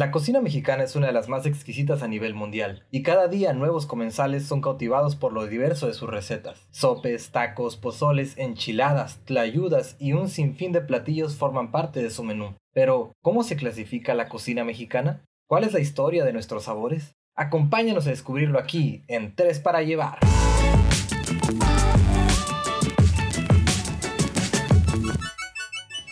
La 0.00 0.10
cocina 0.10 0.40
mexicana 0.40 0.82
es 0.82 0.96
una 0.96 1.08
de 1.08 1.12
las 1.12 1.28
más 1.28 1.44
exquisitas 1.44 2.02
a 2.02 2.08
nivel 2.08 2.32
mundial, 2.32 2.86
y 2.90 3.02
cada 3.02 3.28
día 3.28 3.52
nuevos 3.52 3.84
comensales 3.84 4.46
son 4.46 4.62
cautivados 4.62 5.14
por 5.14 5.34
lo 5.34 5.46
diverso 5.46 5.88
de 5.88 5.92
sus 5.92 6.08
recetas. 6.08 6.66
Sopes, 6.70 7.32
tacos, 7.32 7.76
pozoles, 7.76 8.38
enchiladas, 8.38 9.20
tlayudas 9.26 9.96
y 9.98 10.14
un 10.14 10.30
sinfín 10.30 10.72
de 10.72 10.80
platillos 10.80 11.36
forman 11.36 11.70
parte 11.70 12.02
de 12.02 12.08
su 12.08 12.24
menú. 12.24 12.54
Pero, 12.72 13.12
¿cómo 13.20 13.42
se 13.42 13.56
clasifica 13.56 14.14
la 14.14 14.30
cocina 14.30 14.64
mexicana? 14.64 15.22
¿Cuál 15.46 15.64
es 15.64 15.74
la 15.74 15.80
historia 15.80 16.24
de 16.24 16.32
nuestros 16.32 16.64
sabores? 16.64 17.12
Acompáñanos 17.36 18.06
a 18.06 18.10
descubrirlo 18.10 18.58
aquí 18.58 19.02
en 19.06 19.34
Tres 19.34 19.60
para 19.60 19.82
Llevar. 19.82 20.18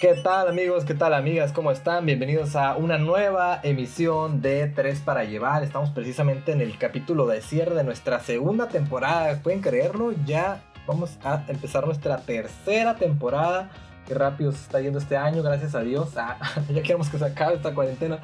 ¿Qué 0.01 0.15
tal 0.15 0.47
amigos? 0.47 0.85
¿Qué 0.85 0.95
tal 0.95 1.13
amigas? 1.13 1.51
¿Cómo 1.51 1.73
están? 1.73 2.07
Bienvenidos 2.07 2.55
a 2.55 2.77
una 2.77 2.99
nueva 2.99 3.59
emisión 3.65 4.41
de 4.41 4.69
Tres 4.69 5.01
para 5.01 5.25
Llevar. 5.25 5.65
Estamos 5.65 5.91
precisamente 5.91 6.53
en 6.53 6.61
el 6.61 6.79
capítulo 6.79 7.27
de 7.27 7.43
cierre 7.43 7.75
de 7.75 7.83
nuestra 7.83 8.21
segunda 8.21 8.69
temporada. 8.69 9.43
¿Pueden 9.43 9.61
creerlo? 9.61 10.13
Ya 10.25 10.63
vamos 10.87 11.19
a 11.25 11.43
empezar 11.49 11.85
nuestra 11.85 12.19
tercera 12.19 12.95
temporada. 12.95 13.71
Qué 14.07 14.15
rápido 14.15 14.53
se 14.53 14.59
está 14.59 14.81
yendo 14.81 15.01
este 15.01 15.17
año, 15.17 15.43
gracias 15.43 15.75
a 15.75 15.81
Dios. 15.81 16.17
Ah, 16.17 16.39
ya 16.73 16.81
queremos 16.81 17.09
que 17.09 17.19
se 17.19 17.25
acabe 17.25 17.57
esta 17.57 17.75
cuarentena. 17.75 18.21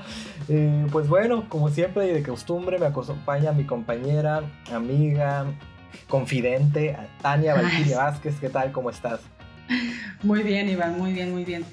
Eh, 0.48 0.86
pues 0.92 1.08
bueno, 1.08 1.48
como 1.48 1.70
siempre 1.70 2.06
y 2.06 2.12
de 2.12 2.22
costumbre, 2.22 2.78
me 2.78 2.86
acompaña 2.86 3.50
mi 3.50 3.66
compañera, 3.66 4.42
amiga, 4.72 5.46
confidente, 6.08 6.96
Tania 7.20 7.54
Valkyria 7.54 7.98
Vázquez. 7.98 8.38
¿Qué 8.38 8.48
tal? 8.48 8.70
¿Cómo 8.70 8.90
estás? 8.90 9.18
Muy 10.22 10.42
bien, 10.42 10.68
Iván, 10.68 10.98
muy 10.98 11.12
bien, 11.12 11.32
muy 11.32 11.44
bien. 11.44 11.64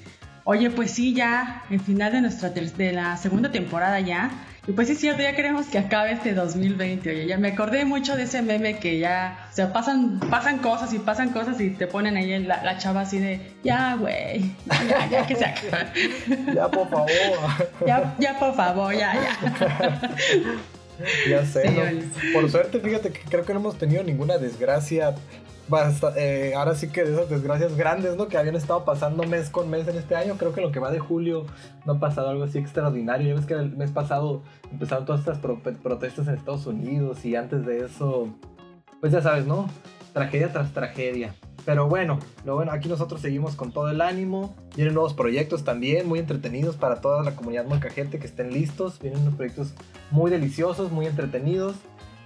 Oye, 0.44 0.70
pues 0.70 0.90
sí, 0.90 1.14
ya, 1.14 1.62
el 1.70 1.80
final 1.80 2.12
de 2.12 2.20
nuestra 2.20 2.50
de 2.50 2.92
la 2.92 3.16
segunda 3.16 3.52
temporada 3.52 4.00
ya. 4.00 4.30
Y 4.66 4.72
pues 4.72 4.86
sí, 4.86 4.94
es 4.94 5.00
cierto, 5.00 5.22
ya 5.22 5.34
queremos 5.34 5.66
que 5.66 5.78
acabe 5.78 6.12
este 6.12 6.34
2020. 6.34 7.10
Oye, 7.10 7.26
ya 7.26 7.36
me 7.36 7.48
acordé 7.48 7.84
mucho 7.84 8.16
de 8.16 8.24
ese 8.24 8.42
meme 8.42 8.78
que 8.78 8.98
ya, 8.98 9.48
o 9.50 9.54
sea, 9.54 9.72
pasan, 9.72 10.20
pasan 10.30 10.58
cosas 10.58 10.92
y 10.94 10.98
pasan 10.98 11.30
cosas 11.30 11.60
y 11.60 11.70
te 11.70 11.86
ponen 11.86 12.16
ahí 12.16 12.38
la, 12.40 12.62
la 12.62 12.78
chava 12.78 13.02
así 13.02 13.18
de, 13.18 13.40
ya, 13.64 13.96
güey, 13.96 14.54
ya, 14.88 15.08
ya 15.10 15.26
que 15.26 15.36
se 15.36 15.44
acabe. 15.44 15.92
ya, 16.54 16.68
por 16.68 16.88
favor. 16.88 17.10
ya, 17.86 18.14
ya, 18.18 18.38
por 18.38 18.54
favor, 18.54 18.94
ya, 18.94 19.14
ya. 19.14 20.00
Ya 21.28 21.44
sé, 21.44 21.70
¿no? 21.70 21.82
Por 22.32 22.48
suerte, 22.50 22.78
fíjate 22.78 23.10
que 23.10 23.20
creo 23.22 23.44
que 23.44 23.52
no 23.52 23.60
hemos 23.60 23.78
tenido 23.78 24.04
ninguna 24.04 24.38
desgracia 24.38 25.14
eh, 26.16 26.52
ahora 26.56 26.74
sí 26.74 26.88
que 26.88 27.04
de 27.04 27.14
esas 27.14 27.30
desgracias 27.30 27.76
grandes, 27.76 28.16
¿no? 28.16 28.28
Que 28.28 28.36
habían 28.36 28.56
estado 28.56 28.84
pasando 28.84 29.22
mes 29.24 29.50
con 29.50 29.70
mes 29.70 29.88
en 29.88 29.96
este 29.96 30.14
año. 30.14 30.36
Creo 30.36 30.52
que 30.52 30.60
lo 30.60 30.72
que 30.72 30.80
va 30.80 30.90
de 30.90 30.98
julio 30.98 31.46
no 31.86 31.94
ha 31.94 32.00
pasado 32.00 32.28
algo 32.28 32.44
así 32.44 32.58
extraordinario. 32.58 33.28
Ya 33.28 33.34
ves 33.34 33.46
que 33.46 33.54
el 33.54 33.76
mes 33.76 33.90
pasado 33.90 34.42
empezaron 34.70 35.04
todas 35.04 35.20
estas 35.20 35.38
protestas 35.38 36.28
en 36.28 36.34
Estados 36.34 36.66
Unidos 36.66 37.24
y 37.24 37.36
antes 37.36 37.64
de 37.64 37.84
eso, 37.84 38.28
pues 39.00 39.12
ya 39.12 39.22
sabes, 39.22 39.46
¿no? 39.46 39.68
Tragedia 40.12 40.52
tras 40.52 40.72
tragedia. 40.72 41.34
Pero 41.64 41.88
bueno, 41.88 42.18
lo 42.44 42.56
bueno, 42.56 42.72
aquí 42.72 42.88
nosotros 42.88 43.20
seguimos 43.20 43.54
con 43.54 43.70
todo 43.70 43.88
el 43.88 44.00
ánimo. 44.00 44.56
Vienen 44.74 44.94
nuevos 44.94 45.14
proyectos 45.14 45.62
también, 45.62 46.08
muy 46.08 46.18
entretenidos 46.18 46.76
para 46.76 47.00
toda 47.00 47.22
la 47.22 47.36
comunidad 47.36 47.66
molcajete 47.66 48.18
que 48.18 48.26
estén 48.26 48.52
listos. 48.52 48.98
Vienen 48.98 49.20
unos 49.20 49.34
proyectos 49.34 49.72
muy 50.10 50.30
deliciosos, 50.30 50.90
muy 50.90 51.06
entretenidos. 51.06 51.76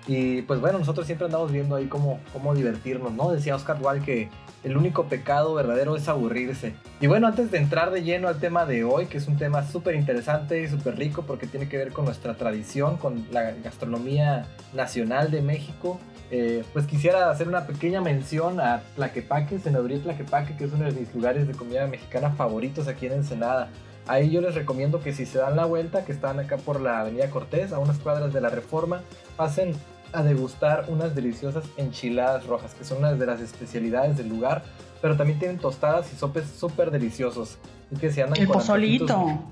Y 0.06 0.42
pues 0.42 0.60
bueno, 0.60 0.78
nosotros 0.78 1.06
siempre 1.06 1.26
andamos 1.26 1.50
viendo 1.50 1.74
ahí 1.74 1.86
cómo, 1.86 2.20
cómo 2.32 2.54
divertirnos, 2.54 3.12
¿no? 3.12 3.32
Decía 3.32 3.56
Oscar 3.56 3.78
Wilde 3.80 4.04
que 4.04 4.28
el 4.62 4.76
único 4.76 5.04
pecado 5.04 5.54
verdadero 5.54 5.96
es 5.96 6.08
aburrirse. 6.08 6.74
Y 7.00 7.06
bueno, 7.06 7.26
antes 7.26 7.50
de 7.50 7.58
entrar 7.58 7.90
de 7.90 8.02
lleno 8.02 8.28
al 8.28 8.38
tema 8.38 8.66
de 8.66 8.84
hoy, 8.84 9.06
que 9.06 9.18
es 9.18 9.26
un 9.26 9.36
tema 9.36 9.66
súper 9.66 9.94
interesante 9.96 10.62
y 10.62 10.68
súper 10.68 10.96
rico 10.96 11.22
porque 11.26 11.46
tiene 11.46 11.68
que 11.68 11.76
ver 11.76 11.92
con 11.92 12.04
nuestra 12.04 12.34
tradición, 12.34 12.96
con 12.96 13.26
la 13.32 13.52
gastronomía 13.52 14.46
nacional 14.74 15.30
de 15.30 15.42
México, 15.42 15.98
eh, 16.30 16.64
pues 16.72 16.86
quisiera 16.86 17.30
hacer 17.30 17.48
una 17.48 17.66
pequeña 17.66 18.00
mención 18.00 18.60
a 18.60 18.82
Tlaquepaque, 18.96 19.58
Senaduría 19.58 20.02
Tlaquepaque, 20.02 20.56
que 20.56 20.64
es 20.64 20.72
uno 20.72 20.84
de 20.84 20.92
mis 20.92 21.14
lugares 21.14 21.46
de 21.46 21.54
comida 21.54 21.86
mexicana 21.86 22.30
favoritos 22.30 22.88
aquí 22.88 23.06
en 23.06 23.12
Ensenada. 23.12 23.70
Ahí 24.08 24.30
yo 24.30 24.40
les 24.40 24.54
recomiendo 24.54 25.00
que 25.00 25.12
si 25.12 25.26
se 25.26 25.38
dan 25.38 25.56
la 25.56 25.64
vuelta, 25.64 26.04
que 26.04 26.12
están 26.12 26.38
acá 26.38 26.56
por 26.58 26.80
la 26.80 27.00
Avenida 27.00 27.28
Cortés, 27.28 27.72
a 27.72 27.80
unas 27.80 27.98
cuadras 27.98 28.32
de 28.32 28.40
la 28.40 28.50
Reforma, 28.50 29.02
pasen 29.36 29.74
a 30.12 30.22
degustar 30.22 30.86
unas 30.88 31.14
deliciosas 31.14 31.64
enchiladas 31.76 32.46
rojas, 32.46 32.74
que 32.74 32.84
son 32.84 32.98
una 32.98 33.12
de 33.12 33.26
las 33.26 33.40
especialidades 33.40 34.16
del 34.16 34.28
lugar, 34.28 34.62
pero 35.02 35.16
también 35.16 35.38
tienen 35.38 35.58
tostadas 35.58 36.12
y 36.12 36.16
sopes 36.16 36.46
súper 36.46 36.90
deliciosos. 36.90 37.58
Y 37.90 37.96
que 37.96 38.10
se 38.10 38.22
andan 38.22 38.40
El 38.40 38.48
pozolito. 38.48 39.42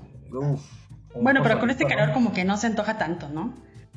bueno, 1.15 1.41
pero 1.43 1.59
con 1.59 1.69
este 1.69 1.85
calor 1.85 2.11
como 2.13 2.33
que 2.33 2.43
no 2.43 2.57
se 2.57 2.67
antoja 2.67 2.97
tanto, 2.97 3.29
¿no? 3.29 3.53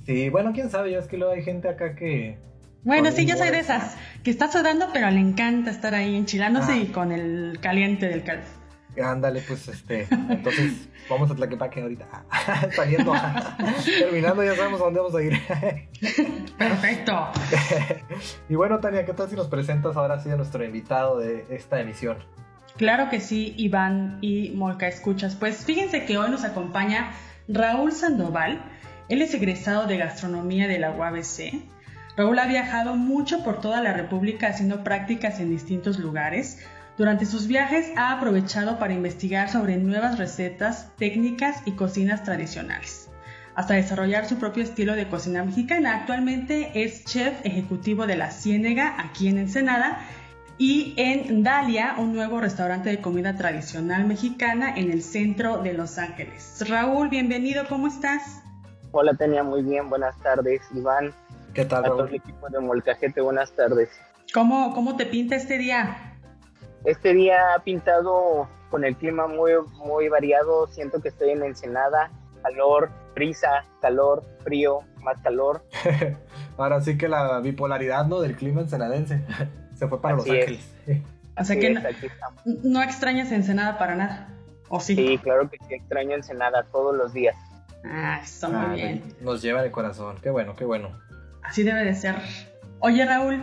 Sí, 0.06 0.30
bueno, 0.30 0.52
quién 0.52 0.70
sabe, 0.70 0.92
ya 0.92 0.98
es 0.98 1.06
que 1.06 1.18
luego 1.18 1.34
hay 1.34 1.42
gente 1.42 1.68
acá 1.68 1.94
que... 1.94 2.38
Bueno, 2.84 3.10
sí, 3.10 3.26
yo 3.26 3.36
soy 3.36 3.50
de 3.50 3.58
esas, 3.58 3.96
que 4.22 4.30
está 4.30 4.50
sudando, 4.50 4.86
pero 4.92 5.10
le 5.10 5.20
encanta 5.20 5.70
estar 5.70 5.94
ahí 5.94 6.14
enchilándose 6.14 6.72
ah. 6.72 6.78
y 6.78 6.86
con 6.86 7.12
el 7.12 7.58
caliente 7.60 8.08
del 8.08 8.22
calor. 8.22 8.57
Ándale, 9.02 9.42
pues 9.46 9.68
este, 9.68 10.06
entonces 10.10 10.88
vamos 11.08 11.30
a 11.30 11.34
Tlaquepaque 11.34 11.82
ahorita, 11.82 12.24
saliendo, 12.76 13.12
terminando 13.98 14.44
ya 14.44 14.54
sabemos 14.54 14.80
a 14.80 14.84
dónde 14.84 15.00
vamos 15.00 15.14
a 15.14 15.22
ir. 15.22 15.38
Perfecto. 16.58 17.28
y 18.48 18.54
bueno, 18.54 18.80
Tania, 18.80 19.04
¿qué 19.04 19.12
tal 19.12 19.28
si 19.28 19.36
nos 19.36 19.48
presentas 19.48 19.96
ahora 19.96 20.20
sí 20.20 20.30
a 20.30 20.36
nuestro 20.36 20.64
invitado 20.64 21.18
de 21.18 21.46
esta 21.50 21.80
emisión? 21.80 22.18
Claro 22.76 23.08
que 23.08 23.20
sí, 23.20 23.54
Iván 23.56 24.18
y 24.20 24.50
Molca 24.50 24.86
Escuchas. 24.86 25.34
Pues 25.34 25.64
fíjense 25.64 26.04
que 26.04 26.16
hoy 26.16 26.30
nos 26.30 26.44
acompaña 26.44 27.10
Raúl 27.48 27.92
Sandoval. 27.92 28.62
Él 29.08 29.22
es 29.22 29.34
egresado 29.34 29.86
de 29.86 29.96
gastronomía 29.96 30.68
de 30.68 30.78
la 30.78 30.92
UABC. 30.92 31.54
Raúl 32.16 32.38
ha 32.38 32.46
viajado 32.46 32.94
mucho 32.94 33.42
por 33.42 33.60
toda 33.60 33.82
la 33.82 33.92
República 33.92 34.48
haciendo 34.48 34.84
prácticas 34.84 35.40
en 35.40 35.50
distintos 35.50 35.98
lugares 35.98 36.64
durante 36.98 37.26
sus 37.26 37.46
viajes 37.46 37.92
ha 37.96 38.12
aprovechado 38.12 38.78
para 38.80 38.92
investigar 38.92 39.48
sobre 39.48 39.76
nuevas 39.76 40.18
recetas, 40.18 40.90
técnicas 40.96 41.62
y 41.64 41.72
cocinas 41.72 42.24
tradicionales, 42.24 43.08
hasta 43.54 43.74
desarrollar 43.74 44.26
su 44.26 44.36
propio 44.38 44.64
estilo 44.64 44.96
de 44.96 45.08
cocina 45.08 45.44
mexicana. 45.44 45.94
Actualmente 45.94 46.72
es 46.74 47.04
chef 47.04 47.34
ejecutivo 47.44 48.08
de 48.08 48.16
La 48.16 48.32
Ciénega 48.32 48.96
aquí 48.98 49.28
en 49.28 49.38
Ensenada 49.38 50.00
y 50.58 50.94
en 50.96 51.44
Dalia, 51.44 51.94
un 51.98 52.12
nuevo 52.12 52.40
restaurante 52.40 52.90
de 52.90 53.00
comida 53.00 53.36
tradicional 53.36 54.04
mexicana 54.04 54.74
en 54.76 54.90
el 54.90 55.02
centro 55.02 55.58
de 55.58 55.74
Los 55.74 55.98
Ángeles. 55.98 56.64
Raúl, 56.68 57.08
bienvenido, 57.10 57.64
¿cómo 57.68 57.86
estás? 57.86 58.42
Hola, 58.90 59.14
tenía 59.14 59.44
muy 59.44 59.62
bien, 59.62 59.88
buenas 59.88 60.18
tardes, 60.20 60.62
Iván. 60.74 61.14
¿Qué 61.54 61.64
tal? 61.64 61.84
A 61.84 61.88
todo 61.88 62.06
el 62.08 62.16
equipo 62.16 62.48
de 62.48 62.58
Molcajete, 62.58 63.20
buenas 63.20 63.52
tardes. 63.52 63.88
¿Cómo, 64.34 64.74
cómo 64.74 64.96
te 64.96 65.06
pinta 65.06 65.36
este 65.36 65.58
día? 65.58 66.07
Este 66.84 67.14
día 67.14 67.54
ha 67.54 67.58
pintado 67.60 68.48
con 68.70 68.84
el 68.84 68.96
clima 68.96 69.26
muy, 69.26 69.52
muy 69.84 70.08
variado. 70.08 70.66
Siento 70.68 71.00
que 71.00 71.08
estoy 71.08 71.30
en 71.30 71.42
Ensenada, 71.42 72.10
calor, 72.42 72.90
brisa, 73.14 73.64
calor, 73.80 74.24
frío, 74.44 74.80
más 75.02 75.18
calor. 75.22 75.62
Ahora 76.56 76.80
sí 76.80 76.96
que 76.96 77.08
la 77.08 77.40
bipolaridad 77.40 78.06
¿no? 78.06 78.20
del 78.20 78.36
clima 78.36 78.60
ensenadense 78.60 79.24
se 79.74 79.88
fue 79.88 80.00
para 80.00 80.16
Los 80.16 80.28
Ángeles. 80.28 80.68
O 81.40 81.44
sea 81.44 81.56
que 81.56 81.80
no, 82.64 82.82
extrañas 82.82 83.30
Ensenada 83.30 83.78
para 83.78 83.94
nada, 83.94 84.28
¿o 84.70 84.80
sí? 84.80 84.96
Sí, 84.96 85.18
claro 85.18 85.48
que 85.48 85.56
sí 85.68 85.74
extraño 85.74 86.16
Ensenada 86.16 86.64
todos 86.64 86.96
los 86.96 87.12
días. 87.12 87.36
Ah, 87.84 88.18
está 88.20 88.48
muy 88.48 88.74
bien. 88.74 89.04
Nos 89.20 89.40
lleva 89.40 89.62
el 89.62 89.70
corazón, 89.70 90.16
qué 90.20 90.30
bueno, 90.30 90.56
qué 90.56 90.64
bueno. 90.64 90.98
Así 91.44 91.62
debe 91.62 91.84
de 91.84 91.94
ser. 91.94 92.16
Oye, 92.80 93.04
Raúl, 93.04 93.40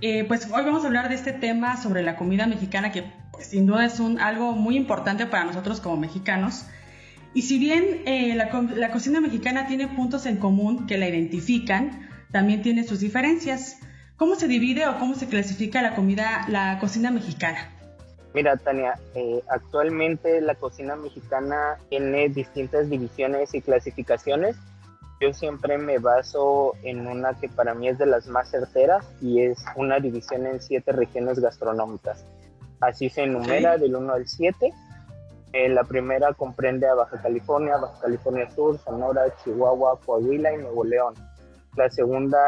eh, 0.00 0.24
pues 0.24 0.46
hoy 0.52 0.64
vamos 0.64 0.84
a 0.84 0.86
hablar 0.86 1.08
de 1.08 1.16
este 1.16 1.32
tema 1.32 1.76
sobre 1.76 2.02
la 2.02 2.16
comida 2.16 2.46
mexicana 2.46 2.92
que 2.92 3.04
pues, 3.32 3.48
sin 3.48 3.66
duda 3.66 3.84
es 3.84 3.98
un, 3.98 4.20
algo 4.20 4.52
muy 4.52 4.76
importante 4.76 5.26
para 5.26 5.44
nosotros 5.44 5.80
como 5.80 5.96
mexicanos. 5.96 6.66
Y 7.34 7.42
si 7.42 7.58
bien 7.58 8.02
eh, 8.06 8.34
la, 8.34 8.90
cocina 8.90 9.20
mexicana 9.20 9.66
tiene 9.66 9.88
puntos 9.88 10.26
en 10.26 10.36
común 10.36 10.86
que 10.86 10.98
la 10.98 11.08
identifican, 11.08 12.08
también 12.30 12.62
tiene 12.62 12.84
sus 12.84 13.00
diferencias. 13.00 13.78
¿Cómo 14.16 14.34
se 14.34 14.48
divide 14.48 14.86
o 14.86 14.98
cómo 14.98 15.14
se 15.14 15.28
clasifica 15.28 15.82
la 15.82 15.94
comida, 15.94 16.46
la 16.48 16.78
cocina 16.80 17.10
mexicana? 17.10 17.70
Mira, 18.34 18.56
Tania, 18.56 18.94
eh, 19.14 19.42
actualmente 19.48 20.40
la 20.40 20.54
cocina 20.54 20.96
mexicana 20.96 21.78
tiene 21.88 22.28
distintas 22.28 22.88
divisiones 22.90 23.54
y 23.54 23.60
clasificaciones 23.60 24.56
yo 25.20 25.32
siempre 25.32 25.78
me 25.78 25.98
baso 25.98 26.74
en 26.82 27.06
una 27.06 27.34
que 27.34 27.48
para 27.48 27.74
mí 27.74 27.88
es 27.88 27.98
de 27.98 28.06
las 28.06 28.28
más 28.28 28.50
certeras 28.50 29.04
y 29.20 29.42
es 29.42 29.58
una 29.76 29.98
división 29.98 30.46
en 30.46 30.60
siete 30.60 30.92
regiones 30.92 31.40
gastronómicas. 31.40 32.24
Así 32.80 33.08
se 33.08 33.24
enumera 33.24 33.76
del 33.76 33.96
1 33.96 34.12
al 34.12 34.28
7. 34.28 34.72
Eh, 35.52 35.68
la 35.70 35.82
primera 35.82 36.32
comprende 36.34 36.86
a 36.86 36.94
Baja 36.94 37.20
California, 37.20 37.76
Baja 37.78 38.00
California 38.00 38.48
Sur, 38.50 38.78
Sonora, 38.78 39.34
Chihuahua, 39.42 39.98
Coahuila 40.04 40.52
y 40.52 40.58
Nuevo 40.58 40.84
León. 40.84 41.14
La 41.76 41.90
segunda 41.90 42.38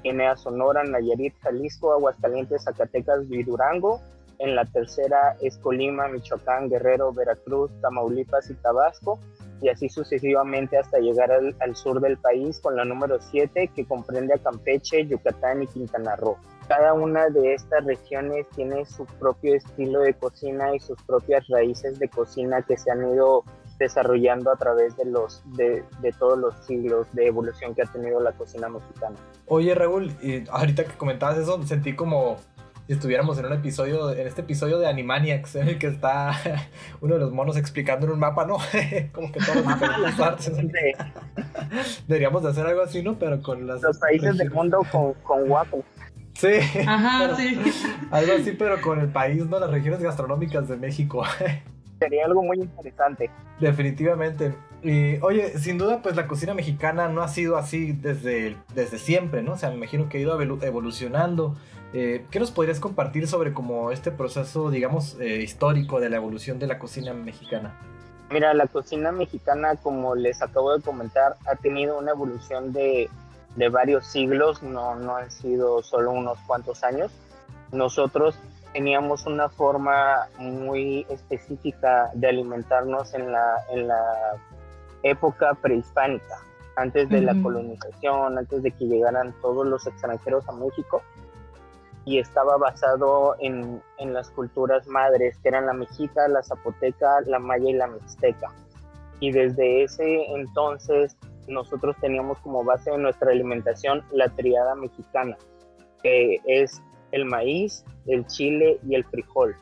tiene 0.00 0.26
a 0.26 0.36
Sonora, 0.36 0.84
Nayarit, 0.84 1.34
Jalisco, 1.42 1.92
Aguascalientes, 1.92 2.64
Zacatecas 2.64 3.20
y 3.28 3.42
Durango. 3.42 4.00
En 4.38 4.54
la 4.54 4.64
tercera 4.64 5.36
es 5.42 5.58
Colima, 5.58 6.08
Michoacán, 6.08 6.70
Guerrero, 6.70 7.12
Veracruz, 7.12 7.70
Tamaulipas 7.82 8.48
y 8.50 8.54
Tabasco. 8.54 9.18
Y 9.60 9.68
así 9.68 9.88
sucesivamente 9.88 10.78
hasta 10.78 10.98
llegar 10.98 11.30
al, 11.32 11.76
sur 11.76 12.00
del 12.00 12.16
país 12.18 12.60
con 12.60 12.76
la 12.76 12.84
número 12.84 13.18
7 13.20 13.70
que 13.74 13.84
comprende 13.84 14.34
a 14.34 14.38
Campeche, 14.38 15.06
Yucatán 15.06 15.62
y 15.62 15.66
Quintana 15.66 16.16
Roo. 16.16 16.36
Cada 16.68 16.94
una 16.94 17.28
de 17.28 17.54
estas 17.54 17.84
regiones 17.84 18.46
tiene 18.54 18.84
su 18.86 19.04
propio 19.04 19.54
estilo 19.54 20.00
de 20.00 20.14
cocina 20.14 20.74
y 20.74 20.80
sus 20.80 21.00
propias 21.02 21.46
raíces 21.48 21.98
de 21.98 22.08
cocina 22.08 22.62
que 22.62 22.76
se 22.76 22.90
han 22.90 23.06
ido 23.12 23.44
desarrollando 23.78 24.52
a 24.52 24.56
través 24.56 24.96
de 24.96 25.04
los 25.04 25.42
de, 25.56 25.84
de, 26.00 26.12
todos 26.12 26.38
los 26.38 26.54
siglos 26.64 27.06
de 27.12 27.26
evolución 27.26 27.74
que 27.74 27.82
ha 27.82 27.86
tenido 27.86 28.20
la 28.20 28.32
cocina 28.32 28.68
mexicana. 28.68 29.16
Oye 29.46 29.74
Raúl, 29.74 30.12
ahorita 30.50 30.84
que 30.84 30.96
comentabas 30.96 31.38
eso, 31.38 31.60
sentí 31.64 31.94
como 31.94 32.36
si 32.86 32.92
estuviéramos 32.92 33.38
en 33.38 33.46
un 33.46 33.52
episodio, 33.54 34.12
en 34.12 34.26
este 34.26 34.42
episodio 34.42 34.78
de 34.78 34.86
Animaniacs, 34.86 35.56
en 35.56 35.68
el 35.68 35.78
que 35.78 35.86
está 35.86 36.32
uno 37.00 37.14
de 37.14 37.20
los 37.20 37.32
monos 37.32 37.56
explicando 37.56 38.06
en 38.06 38.12
un 38.12 38.18
mapa, 38.18 38.44
¿no? 38.44 38.58
como 39.12 39.32
que 39.32 39.40
todas 39.40 40.00
las 40.00 40.14
partes. 40.16 40.52
Deberíamos 42.08 42.42
de 42.42 42.50
hacer 42.50 42.66
algo 42.66 42.82
así, 42.82 43.02
¿no? 43.02 43.18
Pero 43.18 43.40
con 43.42 43.66
las... 43.66 43.80
Los 43.82 43.98
países 43.98 44.36
del 44.36 44.50
mundo 44.50 44.86
con, 44.92 45.14
con 45.22 45.48
guapo. 45.48 45.82
Sí. 46.34 46.58
Ajá, 46.86 47.34
sí. 47.36 47.58
Algo 48.10 48.32
así, 48.34 48.52
pero 48.52 48.80
con 48.80 49.00
el 49.00 49.08
país, 49.08 49.46
¿no? 49.46 49.58
Las 49.58 49.70
regiones 49.70 50.02
gastronómicas 50.02 50.68
de 50.68 50.76
México. 50.76 51.24
Sería 51.98 52.26
algo 52.26 52.42
muy 52.42 52.58
interesante. 52.58 53.30
Definitivamente. 53.60 54.54
Y 54.82 55.16
oye, 55.22 55.58
sin 55.58 55.78
duda, 55.78 56.02
pues 56.02 56.16
la 56.16 56.26
cocina 56.26 56.52
mexicana 56.52 57.08
no 57.08 57.22
ha 57.22 57.28
sido 57.28 57.56
así 57.56 57.92
desde, 57.92 58.56
desde 58.74 58.98
siempre, 58.98 59.42
¿no? 59.42 59.52
O 59.52 59.56
sea, 59.56 59.70
me 59.70 59.76
imagino 59.76 60.08
que 60.08 60.18
ha 60.18 60.20
ido 60.20 60.38
evolucionando. 60.62 61.56
Eh, 61.96 62.26
¿Qué 62.28 62.40
nos 62.40 62.50
podrías 62.50 62.80
compartir 62.80 63.28
sobre 63.28 63.54
como 63.54 63.92
este 63.92 64.10
proceso, 64.10 64.68
digamos, 64.68 65.16
eh, 65.20 65.42
histórico 65.42 66.00
de 66.00 66.10
la 66.10 66.16
evolución 66.16 66.58
de 66.58 66.66
la 66.66 66.76
cocina 66.76 67.14
mexicana? 67.14 67.72
Mira, 68.30 68.52
la 68.52 68.66
cocina 68.66 69.12
mexicana, 69.12 69.76
como 69.76 70.16
les 70.16 70.42
acabo 70.42 70.76
de 70.76 70.82
comentar, 70.82 71.36
ha 71.46 71.54
tenido 71.54 71.96
una 71.96 72.10
evolución 72.10 72.72
de, 72.72 73.08
de 73.54 73.68
varios 73.68 74.08
siglos, 74.08 74.60
no, 74.60 74.96
no 74.96 75.14
han 75.14 75.30
sido 75.30 75.84
solo 75.84 76.10
unos 76.10 76.36
cuantos 76.48 76.82
años. 76.82 77.12
Nosotros 77.70 78.36
teníamos 78.72 79.24
una 79.26 79.48
forma 79.48 80.26
muy 80.36 81.06
específica 81.08 82.10
de 82.12 82.26
alimentarnos 82.26 83.14
en 83.14 83.30
la, 83.30 83.64
en 83.70 83.86
la 83.86 84.02
época 85.04 85.54
prehispánica, 85.54 86.40
antes 86.74 87.08
de 87.08 87.20
la 87.20 87.40
colonización, 87.40 88.36
antes 88.36 88.64
de 88.64 88.72
que 88.72 88.86
llegaran 88.86 89.32
todos 89.40 89.64
los 89.64 89.86
extranjeros 89.86 90.48
a 90.48 90.52
México, 90.52 91.02
y 92.04 92.18
estaba 92.18 92.56
basado 92.58 93.36
en, 93.40 93.82
en 93.98 94.12
las 94.12 94.30
culturas 94.30 94.86
madres, 94.86 95.38
que 95.38 95.48
eran 95.48 95.66
la 95.66 95.72
mexica, 95.72 96.28
la 96.28 96.42
zapoteca, 96.42 97.20
la 97.26 97.38
maya 97.38 97.70
y 97.70 97.72
la 97.72 97.86
mixteca. 97.86 98.52
Y 99.20 99.32
desde 99.32 99.84
ese 99.84 100.26
entonces 100.34 101.16
nosotros 101.48 101.96
teníamos 102.00 102.38
como 102.40 102.64
base 102.64 102.90
de 102.90 102.98
nuestra 102.98 103.30
alimentación 103.30 104.02
la 104.12 104.28
triada 104.28 104.74
mexicana, 104.74 105.36
que 106.02 106.40
es 106.46 106.82
el 107.12 107.24
maíz, 107.24 107.84
el 108.06 108.26
chile 108.26 108.78
y 108.86 108.94
el 108.94 109.04
frijol. 109.04 109.56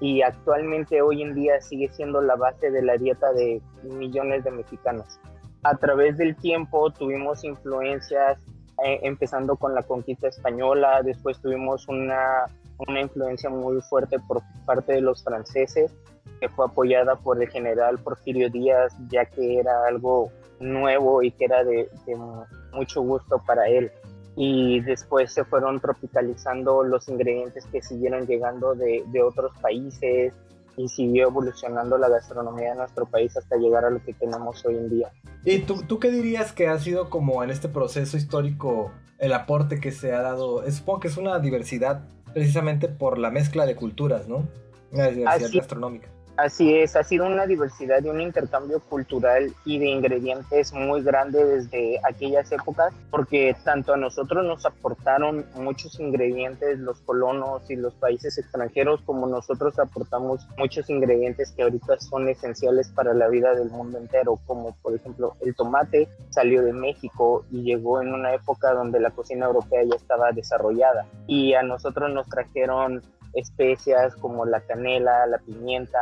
Y 0.00 0.22
actualmente 0.22 1.02
hoy 1.02 1.22
en 1.22 1.34
día 1.34 1.60
sigue 1.60 1.88
siendo 1.88 2.20
la 2.20 2.36
base 2.36 2.70
de 2.70 2.82
la 2.82 2.96
dieta 2.96 3.32
de 3.32 3.60
millones 3.82 4.44
de 4.44 4.50
mexicanos. 4.50 5.18
A 5.62 5.76
través 5.76 6.18
del 6.18 6.36
tiempo 6.36 6.90
tuvimos 6.90 7.42
influencias, 7.42 8.38
eh, 8.82 9.00
empezando 9.02 9.56
con 9.56 9.74
la 9.74 9.82
conquista 9.82 10.28
española, 10.28 11.02
después 11.02 11.40
tuvimos 11.40 11.86
una, 11.88 12.46
una 12.78 13.00
influencia 13.00 13.48
muy 13.48 13.80
fuerte 13.82 14.18
por 14.26 14.42
parte 14.66 14.94
de 14.94 15.00
los 15.00 15.22
franceses, 15.22 15.92
que 16.40 16.48
fue 16.48 16.66
apoyada 16.66 17.16
por 17.16 17.40
el 17.40 17.48
general 17.48 17.98
Porfirio 17.98 18.50
Díaz, 18.50 18.96
ya 19.08 19.26
que 19.26 19.58
era 19.60 19.86
algo 19.86 20.30
nuevo 20.58 21.22
y 21.22 21.30
que 21.30 21.44
era 21.44 21.62
de, 21.62 21.88
de 22.06 22.16
mucho 22.72 23.02
gusto 23.02 23.40
para 23.46 23.68
él. 23.68 23.92
Y 24.36 24.80
después 24.80 25.32
se 25.32 25.44
fueron 25.44 25.80
tropicalizando 25.80 26.82
los 26.82 27.08
ingredientes 27.08 27.66
que 27.66 27.80
siguieron 27.80 28.26
llegando 28.26 28.74
de, 28.74 29.04
de, 29.06 29.22
otros 29.22 29.52
países 29.62 30.34
y 30.76 30.88
siguió 30.88 31.28
evolucionando 31.28 31.98
la 31.98 32.08
gastronomía 32.08 32.70
de 32.70 32.76
nuestro 32.76 33.06
país 33.06 33.36
hasta 33.36 33.56
llegar 33.56 33.84
a 33.84 33.90
lo 33.90 34.02
que 34.02 34.12
tenemos 34.14 34.64
hoy 34.64 34.76
en 34.76 34.90
día. 34.90 35.12
¿Y 35.44 35.60
tú, 35.60 35.82
tú 35.86 35.98
qué 35.98 36.10
dirías 36.10 36.52
que 36.52 36.68
ha 36.68 36.78
sido 36.78 37.10
como 37.10 37.42
en 37.42 37.50
este 37.50 37.68
proceso 37.68 38.16
histórico 38.16 38.92
el 39.18 39.32
aporte 39.32 39.80
que 39.80 39.92
se 39.92 40.12
ha 40.12 40.22
dado? 40.22 40.68
Supongo 40.70 41.00
que 41.00 41.08
es 41.08 41.16
una 41.16 41.38
diversidad 41.38 42.02
precisamente 42.32 42.88
por 42.88 43.18
la 43.18 43.30
mezcla 43.30 43.66
de 43.66 43.76
culturas, 43.76 44.28
¿no? 44.28 44.48
Una 44.90 45.08
diversidad 45.08 45.48
Así, 45.48 45.58
gastronómica. 45.58 46.08
Así 46.36 46.74
es, 46.74 46.96
ha 46.96 47.04
sido 47.04 47.26
una 47.26 47.46
diversidad 47.46 48.02
y 48.02 48.08
un 48.08 48.20
intercambio 48.20 48.80
cultural 48.80 49.54
y 49.64 49.78
de 49.78 49.86
ingredientes 49.86 50.72
muy 50.72 51.00
grande 51.00 51.44
desde 51.44 52.00
aquellas 52.02 52.50
épocas, 52.50 52.92
porque 53.12 53.54
tanto 53.62 53.94
a 53.94 53.96
nosotros 53.96 54.44
nos 54.44 54.66
aportaron 54.66 55.46
muchos 55.54 56.00
ingredientes 56.00 56.80
los 56.80 57.00
colonos 57.02 57.70
y 57.70 57.76
los 57.76 57.94
países 57.94 58.36
extranjeros, 58.36 59.00
como 59.02 59.28
nosotros 59.28 59.78
aportamos 59.78 60.44
muchos 60.58 60.90
ingredientes 60.90 61.52
que 61.52 61.62
ahorita 61.62 62.00
son 62.00 62.28
esenciales 62.28 62.88
para 62.88 63.14
la 63.14 63.28
vida 63.28 63.54
del 63.54 63.70
mundo 63.70 63.98
entero, 63.98 64.40
como 64.44 64.74
por 64.82 64.96
ejemplo 64.96 65.36
el 65.40 65.54
tomate 65.54 66.08
salió 66.30 66.64
de 66.64 66.72
México 66.72 67.44
y 67.52 67.62
llegó 67.62 68.02
en 68.02 68.12
una 68.12 68.34
época 68.34 68.72
donde 68.72 68.98
la 68.98 69.10
cocina 69.10 69.46
europea 69.46 69.84
ya 69.84 69.94
estaba 69.94 70.32
desarrollada. 70.32 71.06
Y 71.28 71.54
a 71.54 71.62
nosotros 71.62 72.10
nos 72.12 72.26
trajeron 72.28 73.02
especias 73.34 74.14
como 74.16 74.44
la 74.44 74.60
canela, 74.60 75.26
la 75.26 75.38
pimienta, 75.38 75.98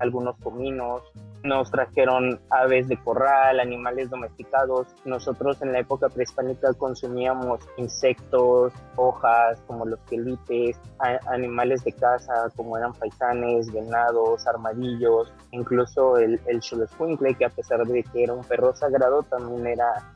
algunos 0.00 0.36
cominos, 0.38 1.02
nos 1.44 1.70
trajeron 1.70 2.40
aves 2.50 2.88
de 2.88 2.96
corral, 2.96 3.60
animales 3.60 4.10
domesticados. 4.10 4.86
Nosotros 5.04 5.60
en 5.62 5.72
la 5.72 5.80
época 5.80 6.08
prehispánica 6.08 6.72
consumíamos 6.74 7.60
insectos, 7.76 8.72
hojas 8.96 9.60
como 9.66 9.84
los 9.84 9.98
quelites, 10.00 10.80
animales 11.26 11.84
de 11.84 11.92
casa 11.92 12.48
como 12.56 12.78
eran 12.78 12.92
paisanes, 12.92 13.72
venados, 13.72 14.46
armadillos, 14.46 15.32
incluso 15.50 16.16
el, 16.16 16.40
el 16.46 16.60
que 17.36 17.44
a 17.44 17.50
pesar 17.50 17.84
de 17.86 18.02
que 18.04 18.24
era 18.24 18.34
un 18.34 18.44
perro 18.44 18.74
sagrado 18.74 19.22
también 19.24 19.66
era 19.66 20.12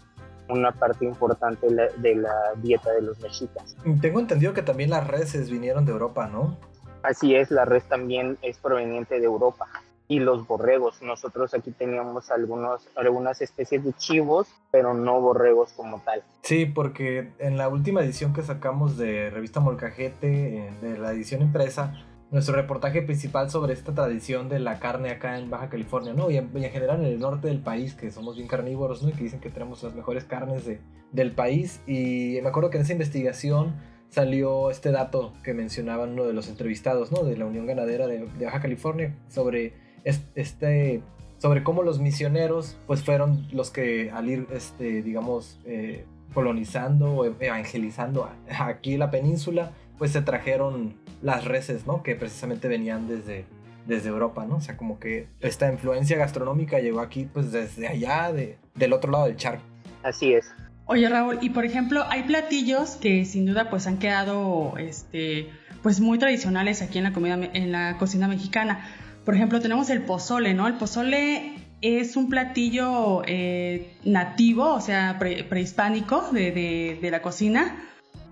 una 0.48 0.72
parte 0.72 1.04
importante 1.04 1.66
de 1.68 2.14
la, 2.14 2.34
dieta 2.56 2.92
de 2.92 3.02
los 3.02 3.18
mexicas. 3.20 3.76
Tengo 4.00 4.20
entendido 4.20 4.54
que 4.54 4.62
también 4.62 4.90
las 4.90 5.06
reses 5.06 5.50
vinieron 5.50 5.84
de 5.84 5.92
Europa, 5.92 6.28
¿no? 6.28 6.56
Así 7.02 7.34
es, 7.34 7.50
la 7.50 7.64
res 7.64 7.84
también 7.84 8.38
es 8.42 8.58
proveniente 8.58 9.20
de 9.20 9.26
Europa. 9.26 9.66
Y 10.08 10.20
los 10.20 10.46
borregos, 10.46 11.02
nosotros 11.02 11.52
aquí 11.52 11.72
teníamos 11.72 12.30
algunos, 12.30 12.88
algunas 12.94 13.42
especies 13.42 13.84
de 13.84 13.92
chivos, 13.92 14.46
pero 14.70 14.94
no 14.94 15.20
borregos 15.20 15.72
como 15.72 16.00
tal. 16.00 16.22
Sí, 16.42 16.64
porque 16.64 17.32
en 17.40 17.56
la 17.56 17.68
última 17.68 18.02
edición 18.02 18.32
que 18.32 18.42
sacamos 18.42 18.96
de 18.96 19.30
Revista 19.30 19.58
Molcajete, 19.58 20.72
de 20.80 20.98
la 20.98 21.10
edición 21.10 21.42
impresa, 21.42 21.92
nuestro 22.30 22.54
reportaje 22.54 23.02
principal 23.02 23.50
sobre 23.50 23.72
esta 23.72 23.94
tradición 23.94 24.48
de 24.48 24.58
la 24.58 24.78
carne 24.80 25.10
acá 25.10 25.38
en 25.38 25.48
Baja 25.48 25.68
California, 25.68 26.12
¿no? 26.12 26.30
Y 26.30 26.36
en, 26.36 26.50
general 26.50 27.00
en 27.00 27.06
el 27.06 27.20
norte 27.20 27.48
del 27.48 27.60
país, 27.60 27.94
que 27.94 28.10
somos 28.10 28.36
bien 28.36 28.48
carnívoros, 28.48 29.02
¿no? 29.02 29.10
Y 29.10 29.12
que 29.12 29.24
dicen 29.24 29.40
que 29.40 29.50
tenemos 29.50 29.82
las 29.82 29.94
mejores 29.94 30.24
carnes 30.24 30.64
de, 30.66 30.80
del 31.12 31.32
país. 31.32 31.80
Y 31.86 32.38
me 32.42 32.48
acuerdo 32.48 32.70
que 32.70 32.78
en 32.78 32.82
esa 32.82 32.92
investigación 32.92 33.76
salió 34.08 34.70
este 34.70 34.90
dato 34.90 35.32
que 35.44 35.54
mencionaban 35.54 36.10
uno 36.10 36.24
de 36.24 36.32
los 36.32 36.48
entrevistados, 36.48 37.12
¿no? 37.12 37.22
De 37.22 37.36
la 37.36 37.46
Unión 37.46 37.66
Ganadera 37.66 38.06
de, 38.06 38.26
Baja 38.44 38.60
California, 38.60 39.16
sobre 39.28 39.74
este 40.04 41.02
sobre 41.38 41.62
cómo 41.62 41.82
los 41.82 41.98
misioneros 41.98 42.78
pues 42.86 43.02
fueron 43.02 43.46
los 43.52 43.70
que 43.70 44.10
al 44.10 44.30
ir 44.30 44.46
este 44.52 45.02
digamos 45.02 45.58
eh, 45.66 46.06
colonizando 46.32 47.24
evangelizando 47.40 48.30
aquí 48.58 48.96
la 48.96 49.10
península 49.10 49.72
pues 49.98 50.12
se 50.12 50.22
trajeron 50.22 50.94
las 51.22 51.44
reses, 51.44 51.86
¿no? 51.86 52.02
Que 52.02 52.14
precisamente 52.14 52.68
venían 52.68 53.08
desde, 53.08 53.46
desde 53.86 54.08
Europa, 54.08 54.44
¿no? 54.46 54.56
O 54.56 54.60
sea, 54.60 54.76
como 54.76 54.98
que 54.98 55.28
esta 55.40 55.70
influencia 55.70 56.16
gastronómica 56.16 56.78
llegó 56.80 57.00
aquí 57.00 57.28
pues 57.32 57.52
desde 57.52 57.88
allá, 57.88 58.32
de, 58.32 58.58
del 58.74 58.92
otro 58.92 59.10
lado 59.10 59.26
del 59.26 59.36
charco. 59.36 59.62
Así 60.02 60.32
es. 60.32 60.50
Oye 60.88 61.08
Raúl, 61.08 61.38
y 61.40 61.50
por 61.50 61.64
ejemplo, 61.64 62.04
hay 62.08 62.22
platillos 62.22 62.90
que 62.96 63.24
sin 63.24 63.44
duda 63.44 63.70
pues 63.70 63.88
han 63.88 63.98
quedado 63.98 64.74
este, 64.78 65.50
pues 65.82 66.00
muy 66.00 66.18
tradicionales 66.18 66.80
aquí 66.80 66.98
en 66.98 67.04
la 67.04 67.12
comida 67.12 67.34
en 67.34 67.72
la 67.72 67.98
cocina 67.98 68.28
mexicana. 68.28 68.86
Por 69.24 69.34
ejemplo, 69.34 69.60
tenemos 69.60 69.90
el 69.90 70.02
pozole, 70.02 70.54
¿no? 70.54 70.68
El 70.68 70.74
pozole 70.74 71.54
es 71.80 72.16
un 72.16 72.28
platillo 72.28 73.22
eh, 73.26 73.96
nativo, 74.04 74.74
o 74.74 74.80
sea, 74.80 75.18
prehispánico 75.18 76.30
de, 76.30 76.52
de, 76.52 76.98
de 77.02 77.10
la 77.10 77.20
cocina 77.20 77.76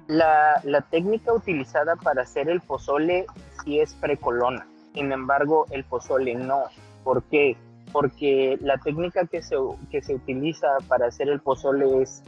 la, 0.07 0.61
la, 0.65 0.83
técnica 0.83 1.33
utilizada 1.33 1.97
para 1.97 2.23
hacer 2.23 2.49
el 2.49 2.61
pozole 2.61 3.27
sí 3.65 3.81
es 3.81 3.95
precolona, 3.95 4.67
sin 4.93 5.13
embargo 5.13 5.67
el 5.71 5.85
pozole 5.85 6.35
no. 6.35 6.65
¿Por 7.03 7.23
qué? 7.25 7.57
Porque 7.93 8.59
la 8.61 8.79
técnica 8.79 9.27
que 9.27 9.43
se, 9.43 9.57
que 9.91 10.03
se 10.03 10.15
utiliza 10.15 10.69
para 10.89 11.07
hacer 11.07 11.29
el 11.29 11.41
pozole 11.41 12.03
es, 12.03 12.23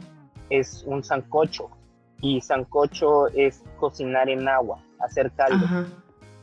es 0.49 0.83
un 0.87 1.03
sancocho 1.03 1.69
y 2.21 2.41
sancocho 2.41 3.27
es 3.27 3.63
cocinar 3.79 4.29
en 4.29 4.47
agua, 4.47 4.79
hacer 4.99 5.31
caldo. 5.31 5.65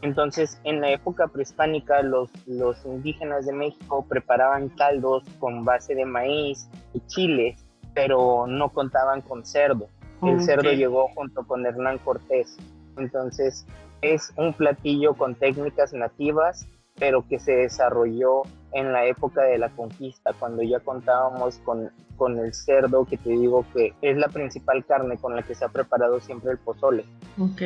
Entonces, 0.02 0.60
en 0.64 0.80
la 0.80 0.90
época 0.90 1.28
prehispánica, 1.28 2.02
los, 2.02 2.30
los 2.46 2.84
indígenas 2.84 3.46
de 3.46 3.54
México 3.54 4.04
preparaban 4.06 4.68
caldos 4.68 5.24
con 5.40 5.64
base 5.64 5.94
de 5.94 6.04
maíz 6.04 6.68
y 6.92 7.00
chile, 7.06 7.56
pero 7.94 8.46
no 8.46 8.68
contaban 8.68 9.22
con 9.22 9.46
cerdo. 9.46 9.88
El 10.26 10.40
cerdo 10.42 10.72
llegó 10.72 11.08
junto 11.14 11.46
con 11.46 11.64
Hernán 11.66 11.98
Cortés. 11.98 12.56
Entonces, 12.96 13.66
es 14.02 14.32
un 14.36 14.52
platillo 14.52 15.14
con 15.14 15.34
técnicas 15.34 15.92
nativas, 15.92 16.66
pero 16.98 17.26
que 17.28 17.38
se 17.38 17.52
desarrolló 17.52 18.42
en 18.72 18.92
la 18.92 19.06
época 19.06 19.42
de 19.42 19.58
la 19.58 19.70
conquista, 19.70 20.32
cuando 20.38 20.62
ya 20.62 20.80
contábamos 20.80 21.58
con, 21.58 21.90
con 22.16 22.38
el 22.38 22.52
cerdo, 22.54 23.04
que 23.04 23.16
te 23.16 23.30
digo 23.30 23.64
que 23.72 23.94
es 24.02 24.16
la 24.16 24.28
principal 24.28 24.84
carne 24.84 25.16
con 25.16 25.34
la 25.34 25.42
que 25.42 25.54
se 25.54 25.64
ha 25.64 25.68
preparado 25.68 26.20
siempre 26.20 26.52
el 26.52 26.58
pozole. 26.58 27.04
Ok. 27.38 27.62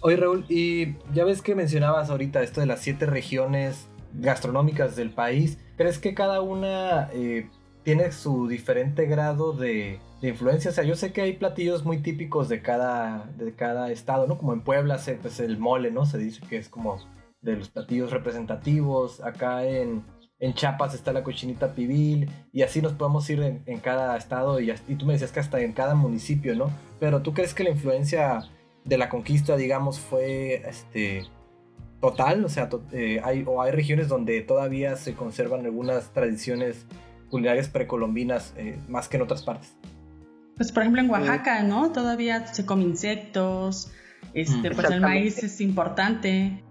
Oye, 0.00 0.16
Raúl, 0.16 0.44
y 0.48 0.96
ya 1.12 1.24
ves 1.24 1.42
que 1.42 1.56
mencionabas 1.56 2.08
ahorita 2.08 2.42
esto 2.42 2.60
de 2.60 2.66
las 2.66 2.80
siete 2.80 3.04
regiones 3.04 3.88
gastronómicas 4.14 4.94
del 4.94 5.10
país. 5.10 5.58
¿Crees 5.76 5.98
que 5.98 6.14
cada 6.14 6.40
una 6.40 7.10
eh, 7.12 7.48
tiene 7.82 8.12
su 8.12 8.46
diferente 8.46 9.06
grado 9.06 9.52
de, 9.52 9.98
influencia? 10.22 10.70
O 10.70 10.74
sea, 10.74 10.84
yo 10.84 10.96
sé 10.96 11.12
que 11.12 11.20
hay 11.20 11.34
platillos 11.34 11.84
muy 11.84 11.98
típicos 11.98 12.48
de 12.48 12.60
cada, 12.60 13.26
de 13.36 13.54
cada 13.54 13.90
estado, 13.92 14.26
¿no? 14.26 14.38
Como 14.38 14.52
en 14.52 14.62
Puebla, 14.62 14.98
se, 14.98 15.14
pues 15.14 15.38
el 15.40 15.58
mole, 15.58 15.90
¿no? 15.90 16.06
Se 16.06 16.18
dice 16.18 16.40
que 16.48 16.56
es 16.56 16.68
como 16.68 16.98
de 17.40 17.56
los 17.56 17.68
platillos 17.68 18.10
representativos. 18.10 19.20
Acá 19.22 19.64
en, 19.64 20.02
en 20.40 20.54
Chiapas 20.54 20.94
está 20.94 21.12
la 21.12 21.22
cochinita 21.22 21.74
pibil. 21.74 22.30
Y 22.52 22.62
así 22.62 22.82
nos 22.82 22.94
podemos 22.94 23.28
ir 23.30 23.40
en, 23.42 23.78
cada 23.80 24.16
estado. 24.16 24.60
Y, 24.60 24.70
y 24.70 24.94
tú 24.96 25.06
me 25.06 25.12
decías 25.12 25.30
que 25.30 25.40
hasta 25.40 25.60
en 25.60 25.72
cada 25.72 25.94
municipio, 25.94 26.56
¿no? 26.56 26.70
Pero 26.98 27.22
¿tú 27.22 27.32
crees 27.32 27.54
que 27.54 27.64
la 27.64 27.70
influencia 27.70 28.40
de 28.84 28.98
la 28.98 29.08
conquista, 29.08 29.56
digamos, 29.56 30.00
fue 30.00 30.62
este, 30.68 31.26
total, 32.00 32.44
o 32.44 32.48
sea, 32.48 32.68
eh, 32.92 33.20
hay, 33.24 33.44
o 33.46 33.60
hay 33.60 33.72
regiones 33.72 34.08
donde 34.08 34.40
todavía 34.40 34.96
se 34.96 35.14
conservan 35.14 35.64
algunas 35.64 36.12
tradiciones 36.12 36.86
culinarias 37.30 37.68
precolombinas 37.68 38.54
eh, 38.56 38.78
más 38.88 39.08
que 39.08 39.16
en 39.16 39.22
otras 39.22 39.42
partes. 39.42 39.76
Pues 40.58 40.72
por 40.72 40.82
ejemplo 40.82 41.00
en 41.00 41.08
Oaxaca, 41.08 41.62
¿no? 41.62 41.92
Todavía 41.92 42.46
se 42.48 42.66
come 42.66 42.82
insectos, 42.82 43.92
este, 44.34 44.72
pues 44.72 44.90
el 44.90 45.00
maíz 45.00 45.42
es 45.42 45.60
importante. 45.60 46.62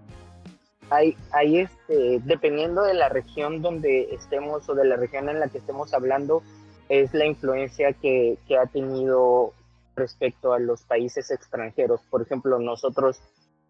Hay, 0.90 1.16
hay 1.32 1.60
este, 1.60 2.20
dependiendo 2.24 2.82
de 2.82 2.94
la 2.94 3.08
región 3.08 3.62
donde 3.62 4.14
estemos 4.14 4.68
o 4.68 4.74
de 4.74 4.84
la 4.84 4.96
región 4.96 5.30
en 5.30 5.40
la 5.40 5.48
que 5.48 5.58
estemos 5.58 5.94
hablando, 5.94 6.42
es 6.90 7.14
la 7.14 7.24
influencia 7.24 7.94
que, 7.94 8.38
que 8.46 8.58
ha 8.58 8.66
tenido 8.66 9.54
respecto 9.96 10.52
a 10.52 10.58
los 10.58 10.82
países 10.82 11.30
extranjeros. 11.30 12.02
Por 12.10 12.22
ejemplo, 12.22 12.58
nosotros 12.58 13.20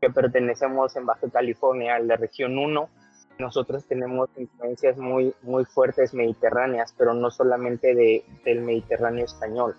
que 0.01 0.11
pertenecemos 0.11 0.97
en 0.97 1.07
Baja 1.07 1.29
California 1.33 1.95
a 1.95 2.01
la 2.01 2.17
región 2.17 2.59
1, 2.59 2.89
nosotros 3.39 3.85
tenemos 3.85 4.29
influencias 4.37 4.99
muy, 4.99 5.33
muy 5.43 5.65
fuertes 5.65 6.13
mediterráneas, 6.13 6.93
pero 6.99 7.15
no 7.15 7.31
solamente 7.31 7.95
de, 7.95 8.25
del 8.45 8.63
Mediterráneo 8.63 9.25
español. 9.25 9.77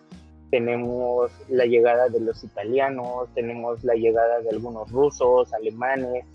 Tenemos 0.52 1.32
la 1.48 1.66
llegada 1.66 2.10
de 2.10 2.20
los 2.20 2.44
italianos, 2.44 3.30
tenemos 3.36 3.84
la 3.84 3.94
llegada 3.94 4.40
de 4.42 4.50
algunos 4.50 4.92
rusos, 4.92 5.54
alemanes. 5.54 6.26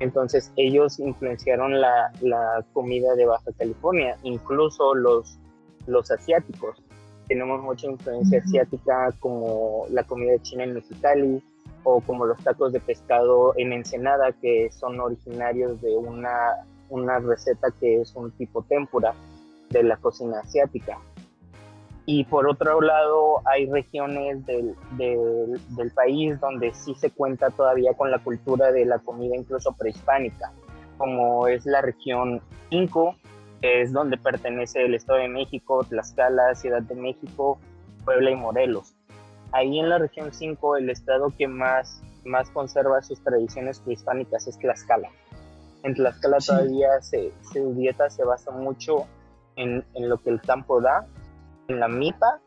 Entonces 0.00 0.52
ellos 0.56 0.98
influenciaron 0.98 1.80
la, 1.80 2.12
la 2.20 2.64
comida 2.72 3.14
de 3.14 3.26
Baja 3.26 3.50
California, 3.56 4.16
incluso 4.22 4.94
los, 4.94 5.38
los 5.86 6.10
asiáticos 6.10 6.82
tenemos 7.28 7.62
mucha 7.62 7.86
influencia 7.86 8.40
asiática 8.40 9.10
como 9.20 9.86
la 9.90 10.04
comida 10.04 10.38
china 10.42 10.64
en 10.64 10.74
Mexicali 10.74 11.42
o 11.82 12.00
como 12.00 12.26
los 12.26 12.42
tacos 12.42 12.72
de 12.72 12.80
pescado 12.80 13.54
en 13.56 13.72
Ensenada 13.72 14.32
que 14.32 14.70
son 14.70 15.00
originarios 15.00 15.80
de 15.80 15.96
una, 15.96 16.66
una 16.90 17.18
receta 17.18 17.68
que 17.80 18.02
es 18.02 18.14
un 18.14 18.30
tipo 18.32 18.62
tempura 18.62 19.14
de 19.70 19.82
la 19.82 19.96
cocina 19.96 20.40
asiática. 20.40 20.98
Y 22.06 22.24
por 22.24 22.46
otro 22.46 22.80
lado, 22.82 23.40
hay 23.46 23.66
regiones 23.70 24.44
del, 24.44 24.74
del, 24.98 25.58
del, 25.70 25.90
país 25.92 26.38
donde 26.38 26.74
sí 26.74 26.94
se 26.94 27.10
cuenta 27.10 27.48
todavía 27.50 27.94
con 27.94 28.10
la 28.10 28.18
cultura 28.18 28.72
de 28.72 28.84
la 28.84 28.98
comida 28.98 29.34
incluso 29.34 29.72
prehispánica, 29.72 30.52
como 30.98 31.48
es 31.48 31.64
la 31.64 31.80
región 31.80 32.42
Inco, 32.68 33.16
es 33.62 33.92
donde 33.92 34.18
pertenece 34.18 34.84
el 34.84 34.94
Estado 34.94 35.20
de 35.20 35.28
México, 35.28 35.82
Tlaxcala, 35.84 36.54
Ciudad 36.54 36.82
de 36.82 36.94
México, 36.94 37.58
Puebla 38.04 38.30
y 38.30 38.36
Morelos. 38.36 38.94
Ahí 39.52 39.78
en 39.78 39.88
la 39.88 39.98
región 39.98 40.34
5 40.34 40.76
el 40.76 40.90
estado 40.90 41.32
que 41.38 41.48
más, 41.48 42.02
más 42.24 42.50
conserva 42.50 43.00
sus 43.00 43.22
tradiciones 43.24 43.80
prehispánicas 43.80 44.46
es 44.48 44.58
Tlaxcala. 44.58 45.08
En 45.82 45.94
Tlaxcala 45.94 46.38
todavía 46.38 47.00
se, 47.00 47.32
su 47.52 47.72
dieta 47.74 48.10
se 48.10 48.24
basa 48.24 48.50
mucho 48.50 49.06
en, 49.56 49.82
en, 49.94 50.08
lo 50.10 50.18
que 50.18 50.30
el 50.30 50.42
campo 50.42 50.82
da, 50.82 51.06
en 51.68 51.80
la 51.80 51.88
mipa 51.88 52.40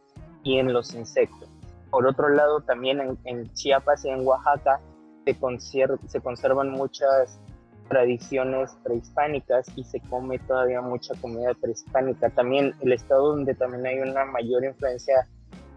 y 0.43 0.57
en 0.57 0.73
los 0.73 0.93
insectos. 0.93 1.49
Por 1.89 2.05
otro 2.05 2.29
lado, 2.29 2.61
también 2.61 2.99
en, 2.99 3.17
en 3.25 3.53
Chiapas 3.53 4.05
y 4.05 4.09
en 4.09 4.25
Oaxaca 4.25 4.79
se, 5.25 5.87
se 6.07 6.21
conservan 6.21 6.69
muchas 6.69 7.39
tradiciones 7.89 8.77
prehispánicas 8.83 9.67
y 9.75 9.83
se 9.83 9.99
come 10.01 10.39
todavía 10.39 10.81
mucha 10.81 11.13
comida 11.21 11.53
prehispánica. 11.53 12.29
También 12.29 12.73
el 12.81 12.93
estado 12.93 13.29
donde 13.29 13.53
también 13.55 13.85
hay 13.85 13.99
una 13.99 14.25
mayor 14.25 14.65
influencia 14.65 15.27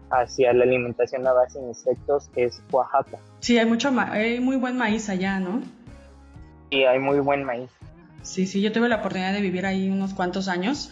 hacia 0.09 0.51
la 0.53 0.63
alimentación 0.65 1.25
a 1.25 1.33
base 1.33 1.59
de 1.59 1.67
insectos 1.67 2.29
es 2.35 2.61
Oaxaca. 2.71 3.17
Sí, 3.39 3.57
hay 3.57 3.65
mucho 3.65 3.91
hay 3.97 4.39
muy 4.39 4.57
buen 4.57 4.77
maíz 4.77 5.09
allá, 5.09 5.39
¿no? 5.39 5.61
Sí, 6.69 6.83
hay 6.83 6.99
muy 6.99 7.19
buen 7.19 7.43
maíz. 7.43 7.69
Sí, 8.21 8.45
sí, 8.45 8.61
yo 8.61 8.71
tuve 8.71 8.89
la 8.89 8.97
oportunidad 8.97 9.33
de 9.33 9.41
vivir 9.41 9.65
ahí 9.65 9.89
unos 9.89 10.13
cuantos 10.13 10.47
años 10.47 10.91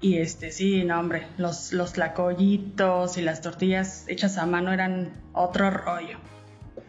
y 0.00 0.18
este 0.18 0.50
sí, 0.50 0.84
no 0.84 1.00
hombre, 1.00 1.26
los 1.38 1.72
los 1.72 1.94
tlacoyitos 1.94 3.16
y 3.16 3.22
las 3.22 3.40
tortillas 3.40 4.04
hechas 4.08 4.36
a 4.38 4.46
mano 4.46 4.72
eran 4.72 5.12
otro 5.32 5.70
rollo. 5.70 6.18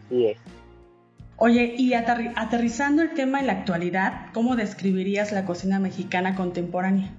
Sí 0.08 0.26
es. 0.26 0.38
Oye, 1.40 1.74
y 1.78 1.94
aterrizando 1.94 3.00
el 3.00 3.14
tema 3.14 3.38
en 3.38 3.46
la 3.46 3.52
actualidad, 3.52 4.32
¿cómo 4.34 4.56
describirías 4.56 5.30
la 5.30 5.44
cocina 5.44 5.78
mexicana 5.78 6.34
contemporánea? 6.34 7.14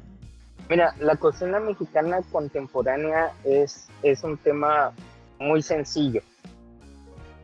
Mira, 0.69 0.93
la 0.99 1.15
cocina 1.15 1.59
mexicana 1.61 2.19
contemporánea 2.29 3.31
es, 3.45 3.87
es 4.03 4.23
un 4.23 4.37
tema 4.37 4.91
muy 5.39 5.61
sencillo, 5.61 6.21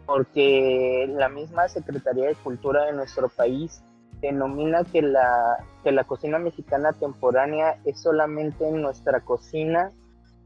porque 0.06 1.10
la 1.10 1.30
misma 1.30 1.70
Secretaría 1.70 2.26
de 2.28 2.36
Cultura 2.36 2.86
de 2.86 2.94
nuestro 2.94 3.30
país 3.30 3.82
denomina 4.22 4.84
que 4.84 5.02
la, 5.02 5.58
que 5.84 5.92
la 5.92 6.04
cocina 6.04 6.40
mexicana 6.40 6.94
contemporánea 6.94 7.80
es 7.86 8.02
solamente 8.02 8.72
nuestra 8.72 9.22
cocina 9.22 9.92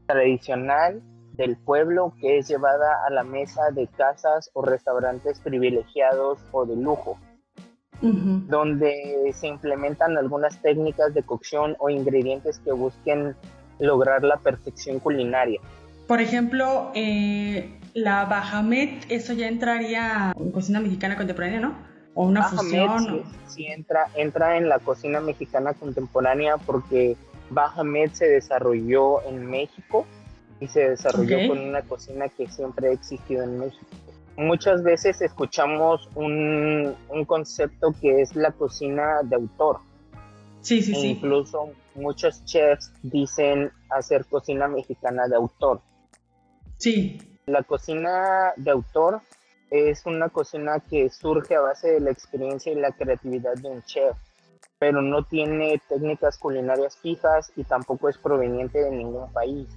tradicional 0.06 1.02
del 1.32 1.56
pueblo 1.56 2.12
que 2.20 2.38
es 2.38 2.48
llevada 2.48 3.04
a 3.06 3.10
la 3.10 3.24
mesa 3.24 3.70
de 3.72 3.86
casas 3.86 4.50
o 4.52 4.62
restaurantes 4.62 5.40
privilegiados 5.40 6.38
o 6.52 6.66
de 6.66 6.76
lujo, 6.76 7.18
donde 8.02 9.30
se 9.34 9.46
implementan 9.46 10.16
algunas 10.18 10.60
técnicas 10.60 11.14
de 11.14 11.22
cocción 11.22 11.76
o 11.78 11.90
ingredientes 11.90 12.58
que 12.58 12.72
busquen 12.72 13.36
lograr 13.78 14.22
la 14.22 14.36
perfección 14.38 14.98
culinaria. 14.98 15.60
Por 16.06 16.20
ejemplo, 16.20 16.90
eh, 16.94 17.78
la 17.94 18.24
Bajamet, 18.24 19.06
eso 19.10 19.32
ya 19.32 19.48
entraría 19.48 20.32
en 20.36 20.50
cocina 20.50 20.80
mexicana 20.80 21.16
contemporánea, 21.16 21.60
¿no? 21.60 21.89
O 22.14 22.24
una 22.24 22.48
fusión. 22.48 23.22
Sí, 23.46 23.66
entra, 23.66 24.06
entra 24.14 24.56
en 24.56 24.68
la 24.68 24.78
cocina 24.78 25.20
mexicana 25.20 25.74
contemporánea 25.74 26.56
porque 26.56 27.16
Bajamet 27.50 28.14
se 28.14 28.26
desarrolló 28.26 29.22
en 29.22 29.46
México 29.46 30.06
y 30.60 30.68
se 30.68 30.90
desarrolló 30.90 31.48
con 31.48 31.58
una 31.58 31.82
cocina 31.82 32.28
que 32.28 32.46
siempre 32.48 32.88
ha 32.88 32.92
existido 32.92 33.42
en 33.44 33.58
México. 33.58 33.86
Muchas 34.36 34.82
veces 34.82 35.20
escuchamos 35.20 36.08
un, 36.14 36.94
un 37.08 37.24
concepto 37.24 37.94
que 38.00 38.22
es 38.22 38.34
la 38.36 38.52
cocina 38.52 39.20
de 39.22 39.36
autor. 39.36 39.80
Sí, 40.60 40.82
sí, 40.82 40.92
e 40.92 40.94
sí. 40.94 41.06
Incluso 41.08 41.70
muchos 41.94 42.44
chefs 42.44 42.92
dicen 43.02 43.70
hacer 43.90 44.26
cocina 44.26 44.68
mexicana 44.68 45.26
de 45.28 45.36
autor. 45.36 45.80
Sí. 46.76 47.18
La 47.46 47.62
cocina 47.62 48.52
de 48.56 48.70
autor 48.70 49.22
es 49.70 50.04
una 50.06 50.28
cocina 50.28 50.80
que 50.80 51.10
surge 51.10 51.54
a 51.54 51.60
base 51.60 51.92
de 51.92 52.00
la 52.00 52.10
experiencia 52.10 52.72
y 52.72 52.76
la 52.76 52.92
creatividad 52.92 53.54
de 53.54 53.68
un 53.68 53.82
chef, 53.82 54.16
pero 54.78 55.02
no 55.02 55.24
tiene 55.24 55.80
técnicas 55.88 56.38
culinarias 56.38 56.96
fijas 56.98 57.52
y 57.56 57.64
tampoco 57.64 58.08
es 58.08 58.18
proveniente 58.18 58.82
de 58.82 58.90
ningún 58.90 59.32
país 59.32 59.68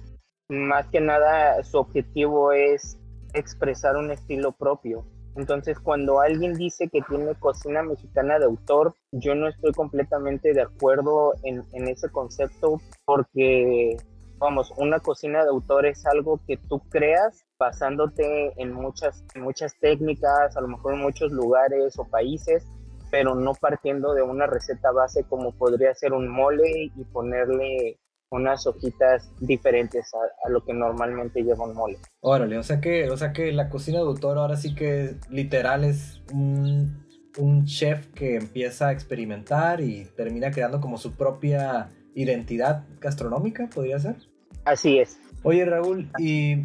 más 0.48 0.86
que 0.88 1.00
nada 1.00 1.62
su 1.62 1.78
objetivo 1.78 2.52
es 2.52 2.98
expresar 3.32 3.96
un 3.96 4.10
estilo 4.10 4.52
propio. 4.52 5.04
Entonces, 5.36 5.80
cuando 5.80 6.20
alguien 6.20 6.54
dice 6.54 6.88
que 6.88 7.02
tiene 7.02 7.34
cocina 7.34 7.82
mexicana 7.82 8.38
de 8.38 8.44
autor, 8.44 8.94
yo 9.10 9.34
no 9.34 9.48
estoy 9.48 9.72
completamente 9.72 10.52
de 10.52 10.62
acuerdo 10.62 11.34
en, 11.42 11.64
ese 11.88 12.08
concepto 12.10 12.80
porque, 13.04 13.96
vamos, 14.44 14.72
una 14.76 15.00
cocina 15.00 15.42
de 15.42 15.48
autor 15.48 15.86
es 15.86 16.04
algo 16.04 16.38
que 16.46 16.58
tú 16.58 16.80
creas 16.90 17.44
basándote 17.58 18.52
en 18.60 18.72
muchas, 18.72 19.24
muchas 19.36 19.74
técnicas, 19.80 20.54
a 20.54 20.60
lo 20.60 20.68
mejor 20.68 20.94
en 20.94 21.00
muchos 21.00 21.32
lugares 21.32 21.98
o 21.98 22.04
países, 22.04 22.62
pero 23.10 23.34
no 23.34 23.54
partiendo 23.54 24.12
de 24.12 24.22
una 24.22 24.46
receta 24.46 24.92
base 24.92 25.24
como 25.24 25.52
podría 25.52 25.94
ser 25.94 26.12
un 26.12 26.28
mole 26.28 26.90
y 26.94 27.04
ponerle 27.04 27.98
unas 28.30 28.66
hojitas 28.66 29.30
diferentes 29.40 30.12
a, 30.14 30.48
lo 30.50 30.62
que 30.62 30.74
normalmente 30.74 31.42
lleva 31.42 31.64
un 31.64 31.74
mole. 31.74 31.98
Órale, 32.20 32.58
o 32.58 32.62
sea 32.62 32.80
que, 32.80 33.08
o 33.08 33.16
sea 33.16 33.32
que 33.32 33.50
la 33.52 33.70
cocina 33.70 33.98
de 33.98 34.04
autor 34.04 34.36
ahora 34.36 34.56
sí 34.56 34.74
que 34.74 35.16
literal 35.30 35.84
es 35.84 36.20
un, 36.34 37.06
un 37.38 37.64
chef 37.64 38.08
que 38.08 38.36
empieza 38.36 38.88
a 38.88 38.92
experimentar 38.92 39.80
y 39.80 40.04
termina 40.16 40.50
creando 40.50 40.82
como 40.82 40.98
su 40.98 41.12
propia 41.12 41.88
identidad 42.14 42.84
gastronómica, 43.00 43.70
podría 43.72 43.98
ser. 43.98 44.16
Así 44.64 44.98
es. 44.98 45.18
Oye 45.42 45.64
Raúl, 45.64 46.08
y 46.18 46.64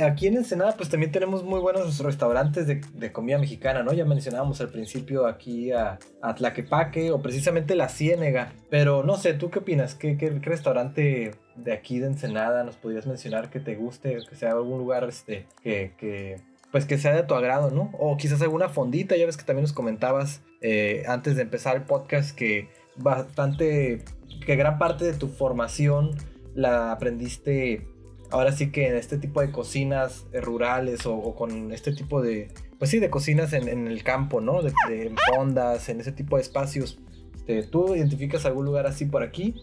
aquí 0.00 0.26
en 0.26 0.36
Ensenada 0.36 0.74
pues 0.76 0.88
también 0.88 1.12
tenemos 1.12 1.44
muy 1.44 1.60
buenos 1.60 1.98
restaurantes 2.00 2.66
de, 2.66 3.12
comida 3.12 3.38
mexicana, 3.38 3.82
¿no? 3.82 3.92
Ya 3.92 4.04
mencionábamos 4.04 4.60
al 4.60 4.70
principio 4.70 5.26
aquí 5.26 5.72
a, 5.72 5.98
Tlaquepaque 6.36 7.10
o 7.10 7.22
precisamente 7.22 7.74
La 7.74 7.88
Ciénega, 7.88 8.52
pero 8.70 9.02
no 9.02 9.16
sé, 9.16 9.34
¿tú 9.34 9.50
qué 9.50 9.60
opinas? 9.60 9.94
¿Qué, 9.94 10.16
restaurante 10.42 11.32
de 11.56 11.72
aquí 11.72 11.98
de 11.98 12.06
Ensenada 12.06 12.64
nos 12.64 12.76
podrías 12.76 13.06
mencionar 13.06 13.50
que 13.50 13.60
te 13.60 13.76
guste, 13.76 14.18
que 14.28 14.36
sea 14.36 14.52
algún 14.52 14.78
lugar 14.78 15.04
este, 15.08 15.46
que, 15.62 16.40
pues 16.70 16.84
que 16.84 16.98
sea 16.98 17.14
de 17.14 17.22
tu 17.22 17.34
agrado, 17.34 17.70
¿no? 17.70 17.90
O 17.98 18.16
quizás 18.16 18.42
alguna 18.42 18.68
fondita, 18.68 19.16
ya 19.16 19.26
ves 19.26 19.36
que 19.36 19.44
también 19.44 19.62
nos 19.62 19.72
comentabas 19.72 20.42
eh, 20.60 21.04
antes 21.06 21.36
de 21.36 21.42
empezar 21.42 21.76
el 21.76 21.82
podcast 21.82 22.36
que 22.36 22.68
bastante, 22.96 24.02
que 24.44 24.56
gran 24.56 24.78
parte 24.78 25.04
de 25.04 25.14
tu 25.14 25.28
formación 25.28 26.16
la 26.58 26.90
aprendiste 26.90 27.86
ahora 28.30 28.50
sí 28.52 28.72
que 28.72 28.88
en 28.88 28.96
este 28.96 29.16
tipo 29.16 29.40
de 29.40 29.52
cocinas 29.52 30.26
eh, 30.32 30.40
rurales 30.40 31.06
o, 31.06 31.34
con 31.34 31.72
este 31.72 31.92
tipo 31.92 32.20
de, 32.20 32.52
pues 32.78 32.90
sí, 32.90 32.98
de 32.98 33.10
cocinas 33.10 33.52
en, 33.52 33.86
el 33.86 34.02
campo, 34.02 34.40
¿no? 34.40 34.60
De, 34.62 34.72
de, 34.88 35.14
fondas, 35.32 35.88
en 35.88 36.00
ese 36.00 36.12
tipo 36.12 36.36
de 36.36 36.42
espacios. 36.42 36.98
Este, 37.36 37.62
¿Tú 37.62 37.94
identificas 37.94 38.44
algún 38.44 38.66
lugar 38.66 38.86
así 38.86 39.06
por 39.06 39.22
aquí? 39.22 39.54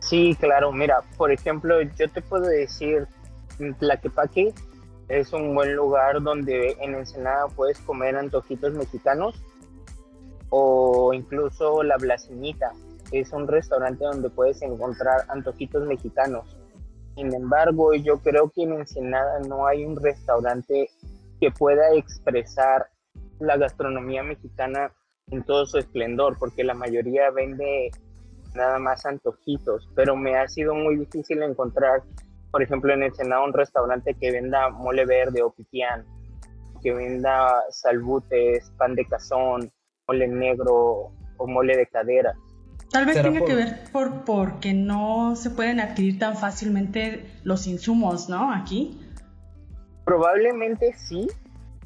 Sí, 0.00 0.36
claro, 0.40 0.72
mira, 0.72 1.02
por 1.16 1.30
ejemplo, 1.30 1.80
yo 1.82 2.10
te 2.10 2.22
puedo 2.22 2.46
decir, 2.46 3.06
Tlaquepaque 3.78 4.52
es 5.08 5.32
un 5.32 5.54
buen 5.54 5.74
lugar 5.76 6.22
donde 6.22 6.76
en 6.80 6.94
Ensenada 6.94 7.46
puedes 7.48 7.78
comer 7.80 8.16
antojitos 8.16 8.72
mexicanos 8.72 9.42
o 10.48 11.12
incluso 11.12 11.82
La 11.82 11.96
Blasinita, 11.98 12.72
es 13.12 13.32
un 13.32 13.46
restaurante 13.46 14.04
donde 14.04 14.30
puedes 14.30 14.62
encontrar 14.62 15.24
antojitos 15.28 15.86
mexicanos 15.86 16.56
sin 17.14 17.32
embargo, 17.32 17.94
yo 17.94 18.18
creo 18.18 18.50
que 18.50 18.64
en 18.64 18.72
Ensenada 18.72 19.38
no 19.40 19.66
hay 19.66 19.84
un 19.84 19.96
restaurante 19.96 20.90
que 21.40 21.50
pueda 21.52 21.94
expresar 21.94 22.88
la 23.38 23.56
gastronomía 23.56 24.22
mexicana 24.22 24.92
en 25.30 25.44
todo 25.44 25.64
su 25.66 25.78
esplendor, 25.78 26.36
porque 26.38 26.64
la 26.64 26.74
mayoría 26.74 27.30
vende 27.30 27.90
nada 28.54 28.78
más 28.78 29.06
antojitos, 29.06 29.88
pero 29.94 30.16
me 30.16 30.36
ha 30.36 30.48
sido 30.48 30.74
muy 30.74 30.96
difícil 30.96 31.42
encontrar, 31.42 32.02
por 32.50 32.62
ejemplo, 32.62 32.92
en 32.92 33.04
Ensenada 33.04 33.44
un 33.44 33.52
restaurante 33.52 34.14
que 34.14 34.32
venda 34.32 34.70
mole 34.70 35.06
verde 35.06 35.42
o 35.42 35.50
pipián, 35.50 36.04
que 36.82 36.92
venda 36.92 37.62
salbutes, 37.70 38.70
pan 38.76 38.94
de 38.96 39.06
cazón, 39.06 39.70
mole 40.08 40.26
negro 40.26 41.12
o 41.36 41.46
mole 41.46 41.76
de 41.76 41.86
cadera. 41.86 42.34
Tal 42.94 43.06
vez 43.06 43.20
tenga 43.20 43.44
que 43.44 43.56
ver 43.56 43.80
por 43.90 44.24
porque 44.24 44.72
no 44.72 45.34
se 45.34 45.50
pueden 45.50 45.80
adquirir 45.80 46.20
tan 46.20 46.36
fácilmente 46.36 47.28
los 47.42 47.66
insumos, 47.66 48.28
¿no? 48.28 48.52
Aquí. 48.52 49.00
Probablemente 50.04 50.94
sí, 50.96 51.26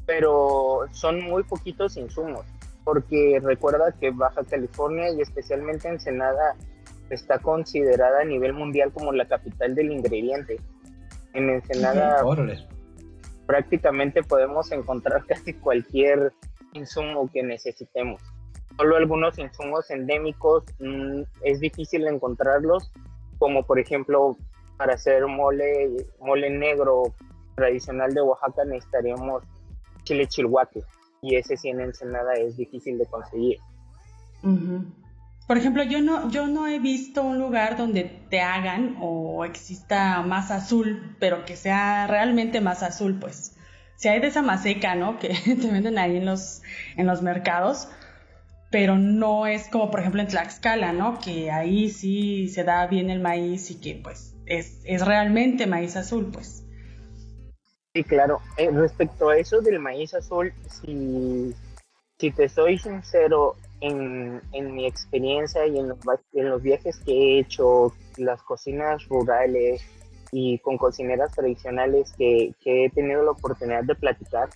pero 0.04 0.80
son 0.90 1.22
muy 1.22 1.44
poquitos 1.44 1.96
insumos, 1.96 2.44
porque 2.84 3.40
recuerda 3.42 3.94
que 3.98 4.10
Baja 4.10 4.44
California 4.44 5.10
y 5.10 5.22
especialmente 5.22 5.88
Ensenada 5.88 6.56
está 7.08 7.38
considerada 7.38 8.20
a 8.20 8.24
nivel 8.24 8.52
mundial 8.52 8.92
como 8.92 9.10
la 9.10 9.26
capital 9.26 9.74
del 9.74 9.90
ingrediente. 9.90 10.60
En 11.32 11.48
Ensenada 11.48 12.22
prácticamente 13.46 14.22
podemos 14.22 14.70
encontrar 14.72 15.24
casi 15.26 15.54
cualquier 15.54 16.34
insumo 16.74 17.30
que 17.32 17.42
necesitemos 17.42 18.20
solo 18.78 18.96
algunos 18.96 19.38
insumos 19.38 19.90
endémicos 19.90 20.64
mm, 20.78 21.22
es 21.42 21.60
difícil 21.60 22.06
encontrarlos, 22.06 22.92
como 23.38 23.64
por 23.64 23.78
ejemplo 23.78 24.36
para 24.76 24.94
hacer 24.94 25.26
mole, 25.26 26.06
mole 26.20 26.50
negro 26.50 27.14
tradicional 27.56 28.14
de 28.14 28.22
Oaxaca 28.22 28.64
necesitaríamos 28.64 29.42
chile 30.04 30.26
chilhuaque 30.28 30.82
y 31.20 31.34
ese 31.34 31.56
sí 31.56 31.68
en 31.68 31.80
Ensenada 31.80 32.34
es 32.34 32.56
difícil 32.56 32.96
de 32.98 33.06
conseguir. 33.06 33.58
Por 35.48 35.56
ejemplo, 35.56 35.82
yo 35.82 36.00
no, 36.00 36.30
yo 36.30 36.46
no 36.46 36.68
he 36.68 36.78
visto 36.78 37.22
un 37.22 37.38
lugar 37.40 37.76
donde 37.76 38.04
te 38.04 38.40
hagan 38.40 38.96
o 39.00 39.44
exista 39.44 40.22
más 40.22 40.52
azul, 40.52 41.16
pero 41.18 41.44
que 41.44 41.56
sea 41.56 42.06
realmente 42.06 42.60
más 42.60 42.84
azul, 42.84 43.18
pues. 43.18 43.56
Si 43.96 44.08
hay 44.08 44.20
de 44.20 44.28
esa 44.28 44.42
maseca, 44.42 44.94
¿no? 44.94 45.18
Que 45.18 45.30
te 45.30 45.70
venden 45.72 45.98
ahí 45.98 46.18
en 46.18 46.26
los, 46.26 46.62
en 46.96 47.06
los 47.06 47.22
mercados, 47.22 47.88
pero 48.70 48.96
no 48.96 49.46
es 49.46 49.68
como 49.68 49.90
por 49.90 50.00
ejemplo 50.00 50.20
en 50.20 50.28
Tlaxcala, 50.28 50.92
¿no? 50.92 51.18
Que 51.18 51.50
ahí 51.50 51.90
sí 51.90 52.48
se 52.48 52.64
da 52.64 52.86
bien 52.86 53.10
el 53.10 53.20
maíz 53.20 53.70
y 53.70 53.80
que 53.80 54.00
pues 54.02 54.34
es, 54.46 54.80
es 54.84 55.04
realmente 55.06 55.66
maíz 55.66 55.96
azul, 55.96 56.30
pues. 56.32 56.64
Sí, 57.94 58.04
claro. 58.04 58.40
Eh, 58.56 58.70
respecto 58.70 59.30
a 59.30 59.36
eso 59.38 59.60
del 59.60 59.78
maíz 59.80 60.14
azul, 60.14 60.52
si, 60.68 61.54
si 62.18 62.30
te 62.30 62.48
soy 62.48 62.78
sincero, 62.78 63.56
en, 63.80 64.42
en 64.52 64.74
mi 64.74 64.86
experiencia 64.86 65.66
y 65.66 65.78
en 65.78 65.88
los, 65.88 65.98
en 66.32 66.48
los 66.50 66.62
viajes 66.62 66.98
que 66.98 67.12
he 67.12 67.38
hecho, 67.40 67.92
las 68.16 68.42
cocinas 68.42 69.06
rurales 69.08 69.82
y 70.32 70.58
con 70.58 70.76
cocineras 70.76 71.32
tradicionales 71.32 72.12
que, 72.18 72.54
que 72.60 72.84
he 72.84 72.90
tenido 72.90 73.22
la 73.22 73.30
oportunidad 73.30 73.84
de 73.84 73.94
platicar, 73.94 74.48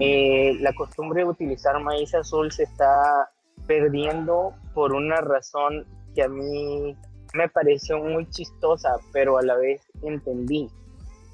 eh, 0.00 0.56
la 0.60 0.74
costumbre 0.74 1.22
de 1.22 1.28
utilizar 1.28 1.80
maíz 1.82 2.14
azul 2.14 2.52
se 2.52 2.64
está 2.64 3.30
perdiendo 3.66 4.54
por 4.74 4.92
una 4.92 5.16
razón 5.16 5.86
que 6.14 6.22
a 6.22 6.28
mí 6.28 6.96
me 7.34 7.48
pareció 7.48 7.98
muy 7.98 8.28
chistosa, 8.30 8.96
pero 9.12 9.38
a 9.38 9.42
la 9.42 9.56
vez 9.56 9.82
entendí, 10.02 10.68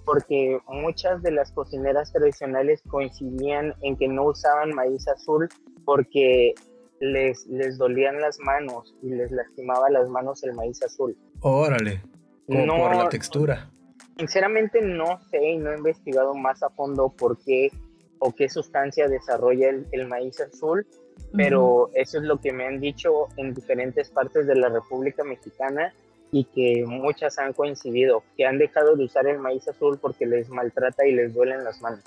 porque 0.04 0.58
muchas 0.68 1.22
de 1.22 1.32
las 1.32 1.52
cocineras 1.52 2.12
tradicionales 2.12 2.82
coincidían 2.88 3.74
en 3.82 3.96
que 3.96 4.08
no 4.08 4.24
usaban 4.24 4.74
maíz 4.74 5.06
azul 5.08 5.48
porque 5.85 6.54
les, 7.00 7.46
les 7.46 7.78
dolían 7.78 8.20
las 8.20 8.38
manos 8.40 8.94
y 9.02 9.11
les 9.11 9.30
lastimaba 9.30 9.90
las 9.90 10.08
manos 10.08 10.42
el 10.44 10.54
maíz 10.54 10.82
azul. 10.82 11.16
Órale, 11.40 12.02
no, 12.46 12.76
por 12.76 12.96
la 12.96 13.08
textura. 13.08 13.70
Sinceramente 14.18 14.80
no 14.82 15.20
sé 15.30 15.52
y 15.52 15.58
no 15.58 15.72
he 15.72 15.78
investigado 15.78 16.35
más 16.35 16.62
a 16.62 16.70
fondo 16.70 17.08
por 17.08 17.38
qué 17.38 17.70
o 18.24 18.32
qué 18.32 18.48
sustancia 18.48 19.08
desarrolla 19.08 19.70
el, 19.90 20.06
maíz 20.06 20.40
azul, 20.40 20.87
pero 21.37 21.90
eso 21.94 22.18
es 22.18 22.24
lo 22.24 22.38
que 22.40 22.52
me 22.52 22.64
han 22.64 22.78
dicho 22.78 23.26
en 23.37 23.52
diferentes 23.52 24.11
partes 24.11 24.46
de 24.46 24.54
la 24.54 24.68
República 24.68 25.24
Mexicana 25.24 25.92
y 26.30 26.44
que 26.44 26.85
muchas 26.87 27.38
han 27.40 27.52
coincidido, 27.52 28.22
que 28.37 28.46
han 28.46 28.58
dejado 28.58 28.94
de 28.94 29.04
usar 29.04 29.26
el 29.26 29.40
maíz 29.40 29.66
azul 29.66 29.98
porque 30.00 30.24
les 30.24 30.48
maltrata 30.48 31.04
y 31.04 31.12
les 31.12 31.35
duelen 31.35 31.64
las 31.64 31.82
manos. 31.82 32.04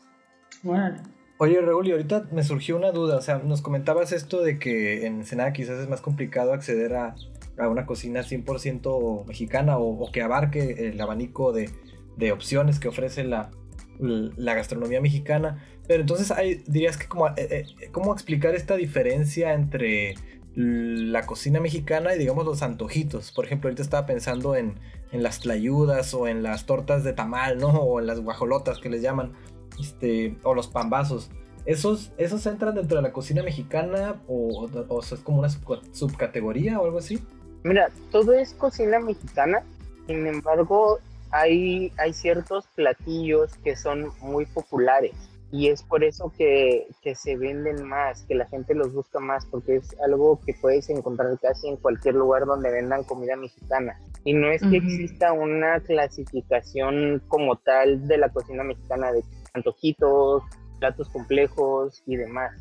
Oye, 1.37 1.59
Raúl, 1.59 1.87
y 1.87 1.91
ahorita 1.91 2.27
me 2.31 2.43
surgió 2.43 2.77
una 2.77 2.91
duda, 2.91 3.17
o 3.17 3.21
sea, 3.21 3.39
nos 3.39 3.61
comentabas 3.61 4.13
esto 4.13 4.41
de 4.41 4.57
que 4.57 5.05
en 5.05 5.25
Senada 5.25 5.51
quizás 5.51 5.81
es 5.81 5.89
más 5.89 5.99
complicado 5.99 6.53
acceder 6.53 6.95
a, 6.95 7.15
una 7.57 7.85
cocina 7.85 8.21
100% 8.21 9.25
mexicana 9.25 9.77
o, 9.77 10.09
que 10.13 10.21
abarque 10.21 10.87
el 10.87 11.01
abanico 11.01 11.51
de, 11.51 11.69
de 12.15 12.31
opciones 12.31 12.79
que 12.79 12.87
ofrece 12.87 13.25
la, 13.25 13.51
la 13.99 14.53
gastronomía 14.53 15.01
mexicana. 15.01 15.63
Pero 15.87 16.01
entonces 16.01 16.31
hay, 16.31 16.63
dirías 16.67 16.97
que 16.97 17.07
como, 17.07 17.27
eh, 17.27 17.33
eh, 17.37 17.65
cómo 17.91 18.13
explicar 18.13 18.55
esta 18.55 18.75
diferencia 18.75 19.53
entre 19.53 20.15
la 20.55 21.25
cocina 21.25 21.59
mexicana 21.59 22.15
y 22.15 22.19
digamos 22.19 22.45
los 22.45 22.61
antojitos. 22.61 23.31
Por 23.31 23.45
ejemplo, 23.45 23.67
ahorita 23.67 23.83
estaba 23.83 24.05
pensando 24.05 24.55
en, 24.55 24.75
en 25.11 25.21
las 25.21 25.41
tlayudas 25.41 26.13
o 26.13 26.27
en 26.27 26.43
las 26.43 26.65
tortas 26.65 27.03
de 27.03 27.13
tamal, 27.13 27.57
¿no? 27.57 27.69
O 27.69 27.99
en 27.99 28.07
las 28.07 28.21
guajolotas 28.21 28.79
que 28.79 28.89
les 28.89 29.01
llaman, 29.01 29.33
este, 29.79 30.37
o 30.43 30.53
los 30.53 30.67
pambazos. 30.67 31.29
¿Esos, 31.65 32.11
¿Esos 32.17 32.45
entran 32.45 32.75
dentro 32.75 32.97
de 32.97 33.01
la 33.01 33.11
cocina 33.11 33.43
mexicana 33.43 34.21
o, 34.27 34.69
o 34.87 35.01
es 35.01 35.13
como 35.21 35.39
una 35.39 35.49
subcategoría 35.49 36.79
o 36.79 36.85
algo 36.85 36.99
así? 36.99 37.19
Mira, 37.63 37.89
todo 38.11 38.33
es 38.33 38.53
cocina 38.53 38.99
mexicana, 38.99 39.63
sin 40.07 40.27
embargo, 40.27 40.99
hay, 41.31 41.91
hay 41.97 42.13
ciertos 42.13 42.67
platillos 42.75 43.53
que 43.63 43.75
son 43.75 44.11
muy 44.21 44.45
populares 44.45 45.13
y 45.51 45.69
es 45.69 45.83
por 45.83 46.03
eso 46.03 46.33
que, 46.37 46.87
se 47.15 47.37
venden 47.37 47.87
más, 47.87 48.23
que 48.23 48.35
la 48.35 48.45
gente 48.45 48.73
los 48.73 48.93
busca 48.93 49.19
más, 49.19 49.45
porque 49.45 49.77
es 49.77 49.95
algo 50.03 50.39
que 50.45 50.53
puedes 50.53 50.89
encontrar 50.89 51.37
casi 51.39 51.69
en 51.69 51.77
cualquier 51.77 52.15
lugar 52.15 52.45
donde 52.45 52.71
vendan 52.71 53.05
comida 53.05 53.37
mexicana. 53.37 53.97
Y 54.25 54.33
no 54.33 54.51
es 54.51 54.61
que 54.61 54.77
exista 54.77 55.31
una 55.31 55.79
clasificación 55.79 57.21
como 57.29 57.55
tal 57.55 58.05
de 58.05 58.17
la 58.17 58.29
cocina 58.29 58.63
mexicana 58.63 59.13
de 59.13 59.23
antojitos, 59.53 60.43
platos 60.79 61.07
complejos 61.09 62.03
y 62.05 62.17
demás. 62.17 62.51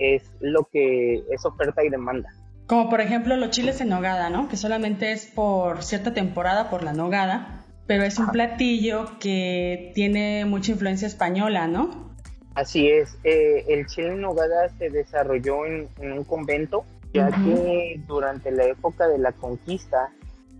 es 0.00 0.24
lo 0.40 0.64
que 0.64 1.22
es 1.30 1.44
oferta 1.44 1.84
y 1.84 1.90
demanda. 1.90 2.30
Como 2.66 2.90
por 2.90 3.00
ejemplo 3.00 3.36
los 3.36 3.50
chiles 3.50 3.80
en 3.80 3.90
nogada, 3.90 4.30
¿no? 4.30 4.48
Que 4.48 4.56
solamente 4.56 5.12
es 5.12 5.26
por 5.26 5.84
cierta 5.84 6.12
temporada, 6.12 6.70
por 6.70 6.82
la 6.82 6.92
nogada, 6.92 7.61
pero 7.86 8.04
es 8.04 8.18
un 8.18 8.28
platillo 8.28 9.18
que 9.18 9.92
tiene 9.94 10.44
mucha 10.44 10.72
influencia 10.72 11.06
española, 11.06 11.66
¿no? 11.66 12.10
Así 12.54 12.88
es, 12.88 13.16
eh, 13.24 13.64
el 13.68 13.86
chile 13.86 14.12
en 14.12 14.20
nogada 14.20 14.68
se 14.78 14.90
desarrolló 14.90 15.64
en, 15.64 15.88
un 16.00 16.24
convento, 16.24 16.84
ya 17.14 17.30
que 17.30 18.00
durante 18.06 18.50
la 18.50 18.64
época 18.64 19.08
de 19.08 19.18
la 19.18 19.32
conquista, 19.32 20.12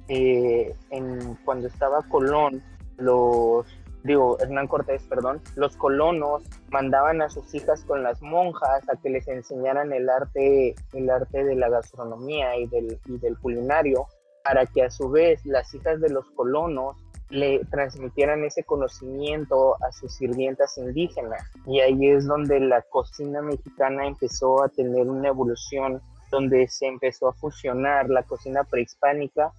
eh, 0.08 0.74
en, 0.90 1.34
cuando 1.44 1.68
estaba 1.68 2.02
Colón, 2.08 2.62
los 2.96 3.66
digo, 4.04 4.38
Hernán 4.40 4.66
Cortés, 4.66 5.02
perdón, 5.04 5.40
los 5.54 5.76
colonos 5.76 6.42
mandaban 6.70 7.22
a 7.22 7.28
sus 7.28 7.54
hijas 7.54 7.84
con 7.84 8.02
las 8.02 8.20
monjas 8.20 8.82
a 8.88 9.00
que 9.00 9.10
les 9.10 9.28
enseñaran 9.28 9.92
el 9.92 10.08
arte, 10.08 10.74
el 10.92 11.10
arte 11.10 11.44
de 11.44 11.54
la 11.54 11.68
gastronomía 11.68 12.56
y 12.56 12.66
del, 12.66 12.98
y 13.06 13.18
del 13.18 13.38
culinario, 13.38 14.06
para 14.44 14.66
que 14.66 14.82
a 14.82 14.90
su 14.90 15.08
vez 15.08 15.44
las 15.46 15.72
hijas 15.74 16.00
de 16.00 16.10
los 16.10 16.28
colonos 16.30 16.96
le 17.32 17.64
transmitieran 17.70 18.44
ese 18.44 18.62
conocimiento 18.62 19.74
a 19.82 19.90
sus 19.90 20.14
sirvientas 20.14 20.76
indígenas. 20.76 21.42
Y 21.66 21.80
ahí 21.80 22.08
es 22.08 22.26
donde 22.26 22.60
la 22.60 22.82
cocina 22.82 23.40
mexicana 23.40 24.06
empezó 24.06 24.62
a 24.62 24.68
tener 24.68 25.08
una 25.08 25.28
evolución, 25.28 26.02
donde 26.30 26.68
se 26.68 26.86
empezó 26.86 27.28
a 27.28 27.32
fusionar 27.32 28.10
la 28.10 28.22
cocina 28.22 28.64
prehispánica 28.64 29.50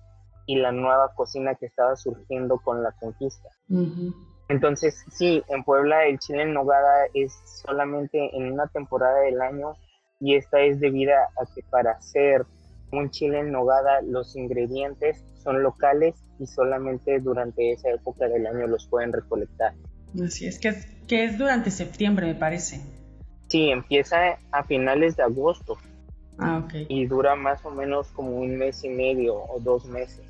y 0.46 0.58
la 0.58 0.72
nueva 0.72 1.14
cocina 1.16 1.56
que 1.56 1.66
estaba 1.66 1.96
surgiendo 1.96 2.60
con 2.60 2.84
la 2.84 2.92
conquista. 2.92 3.50
Entonces, 4.50 5.04
sí, 5.12 5.42
en 5.48 5.64
Puebla 5.64 6.06
el 6.06 6.20
chile 6.20 6.44
en 6.44 6.54
nogada 6.54 7.08
es 7.16 7.34
solamente 7.66 8.30
en 8.38 8.54
una 8.54 8.68
temporada 8.68 9.20
del 9.22 9.42
año 9.42 9.74
y 10.20 10.36
esta 10.36 10.62
es 10.62 10.80
debido 10.80 11.14
a 11.14 11.46
que 11.56 11.64
para 11.72 11.94
hacer 11.94 12.46
un 12.94 13.10
chile 13.10 13.40
en 13.40 13.52
nogada 13.52 14.02
los 14.02 14.36
ingredientes 14.36 15.24
son 15.44 15.62
locales 15.64 16.16
y 16.40 16.48
solamente 16.48 17.20
durante 17.20 17.72
esa 17.72 17.90
época 17.90 18.28
del 18.28 18.48
año 18.48 18.68
los 18.68 18.88
pueden 18.88 19.12
recolectar. 19.12 19.74
Así 20.24 20.46
es, 20.46 20.60
que 20.60 20.70
es, 20.70 20.86
que 21.08 21.26
es 21.26 21.38
durante 21.38 21.72
septiembre, 21.72 22.28
me 22.28 22.36
parece. 22.36 22.82
Sí, 23.48 23.70
empieza 23.70 24.38
a 24.52 24.64
finales 24.64 25.16
de 25.16 25.24
agosto. 25.24 25.78
Ah, 26.38 26.64
ok. 26.64 26.74
Y 26.88 27.06
dura 27.06 27.36
más 27.36 27.64
o 27.66 27.72
menos 27.72 28.08
como 28.10 28.38
un 28.38 28.58
mes 28.58 28.84
y 28.84 28.90
medio 28.90 29.36
o 29.36 29.60
dos 29.60 29.86
meses. 29.86 30.26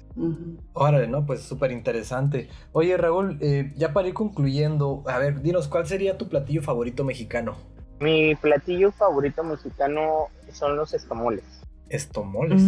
Órale, 0.73 1.07
¿no? 1.07 1.25
Pues 1.25 1.41
súper 1.41 1.71
interesante. 1.71 2.49
Oye, 2.71 2.97
Raúl, 2.97 3.37
eh, 3.41 3.73
ya 3.75 3.93
para 3.93 4.07
ir 4.07 4.13
concluyendo, 4.13 5.03
a 5.07 5.17
ver, 5.17 5.41
dinos, 5.41 5.67
¿cuál 5.67 5.87
sería 5.87 6.17
tu 6.17 6.29
platillo 6.29 6.61
favorito 6.61 7.03
mexicano? 7.03 7.55
Mi 7.99 8.35
platillo 8.35 8.91
favorito 8.91 9.43
mexicano 9.43 10.27
son 10.51 10.75
los 10.75 10.93
escamoles. 10.93 11.62
¿Estomoles? 11.93 12.63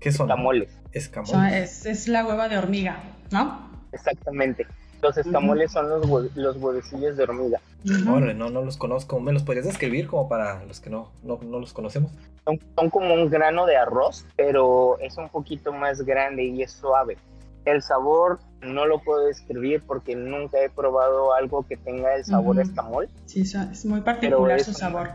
¿Qué 0.00 0.12
son? 0.12 0.28
Escamoles. 0.28 0.68
Escamoles. 0.92 1.86
es, 1.86 2.08
la 2.08 2.26
hueva 2.26 2.50
de 2.50 2.58
hormiga, 2.58 3.02
¿no? 3.30 3.70
Exactamente. 3.92 4.66
Los 5.00 5.16
escamoles 5.16 5.72
son 5.72 5.88
los, 5.88 6.36
los 6.36 6.56
huevecillos 6.58 7.16
de 7.16 7.22
hormiga. 7.22 7.58
Órale, 8.06 8.34
no, 8.34 8.50
no 8.50 8.62
los 8.62 8.76
conozco. 8.76 9.18
¿Me 9.18 9.32
los 9.32 9.44
podrías 9.44 9.64
describir 9.64 10.08
como 10.08 10.28
para 10.28 10.62
los 10.66 10.78
que 10.78 10.90
no, 10.90 11.10
no, 11.22 11.40
no 11.42 11.58
los 11.58 11.72
conocemos? 11.72 12.12
Son, 12.44 12.90
como 12.90 13.14
un 13.14 13.30
grano 13.30 13.64
de 13.64 13.78
arroz, 13.78 14.26
pero 14.36 14.98
es 14.98 15.16
un 15.16 15.30
poquito 15.30 15.72
más 15.72 16.02
grande 16.02 16.44
y 16.44 16.62
es 16.62 16.72
suave. 16.72 17.16
El 17.64 17.82
sabor 17.82 18.40
no 18.60 18.86
lo 18.86 19.00
puedo 19.00 19.26
describir 19.26 19.82
porque 19.86 20.16
nunca 20.16 20.60
he 20.62 20.68
probado 20.68 21.34
algo 21.34 21.64
que 21.66 21.76
tenga 21.76 22.14
el 22.14 22.24
sabor 22.24 22.56
uh 22.56 22.60
escamol. 22.60 23.08
Sí, 23.26 23.42
es 23.42 23.84
muy 23.84 24.00
particular 24.00 24.60
su 24.60 24.72
sabor. 24.72 25.10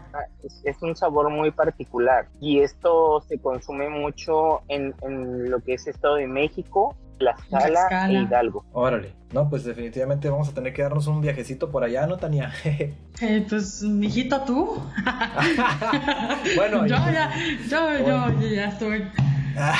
es, 0.63 0.82
un 0.82 0.95
sabor 0.95 1.29
muy 1.29 1.51
particular 1.51 2.27
y 2.39 2.60
esto 2.60 3.21
se 3.27 3.39
consume 3.39 3.89
mucho 3.89 4.62
en, 4.67 4.93
en 5.01 5.49
lo 5.49 5.60
que 5.62 5.73
es 5.73 5.88
Estado 5.88 6.15
de 6.15 6.27
México 6.27 6.95
la 7.19 7.36
Tlaxcala 7.49 8.10
e 8.10 8.23
Hidalgo. 8.23 8.65
Órale, 8.73 9.13
no, 9.34 9.50
pues 9.50 9.63
definitivamente 9.63 10.30
vamos 10.30 10.50
a 10.50 10.54
tener 10.54 10.74
que 10.74 10.84
darnos 10.84 11.08
un 11.08 11.22
viajecito 11.22 11.72
por 11.72 11.84
allá, 11.84 12.06
¿no, 12.06 12.17
Tania? 12.17 12.54
eh, 12.63 13.46
pues, 13.50 13.82
mijito, 13.82 14.41
tú. 14.41 14.69
bueno, 16.56 16.86
yo 16.86 16.96
ya, 16.96 17.34
yo, 17.69 17.98
yo, 17.98 18.39
yo 18.39 18.48
ya 18.48 18.69
estoy 18.69 19.04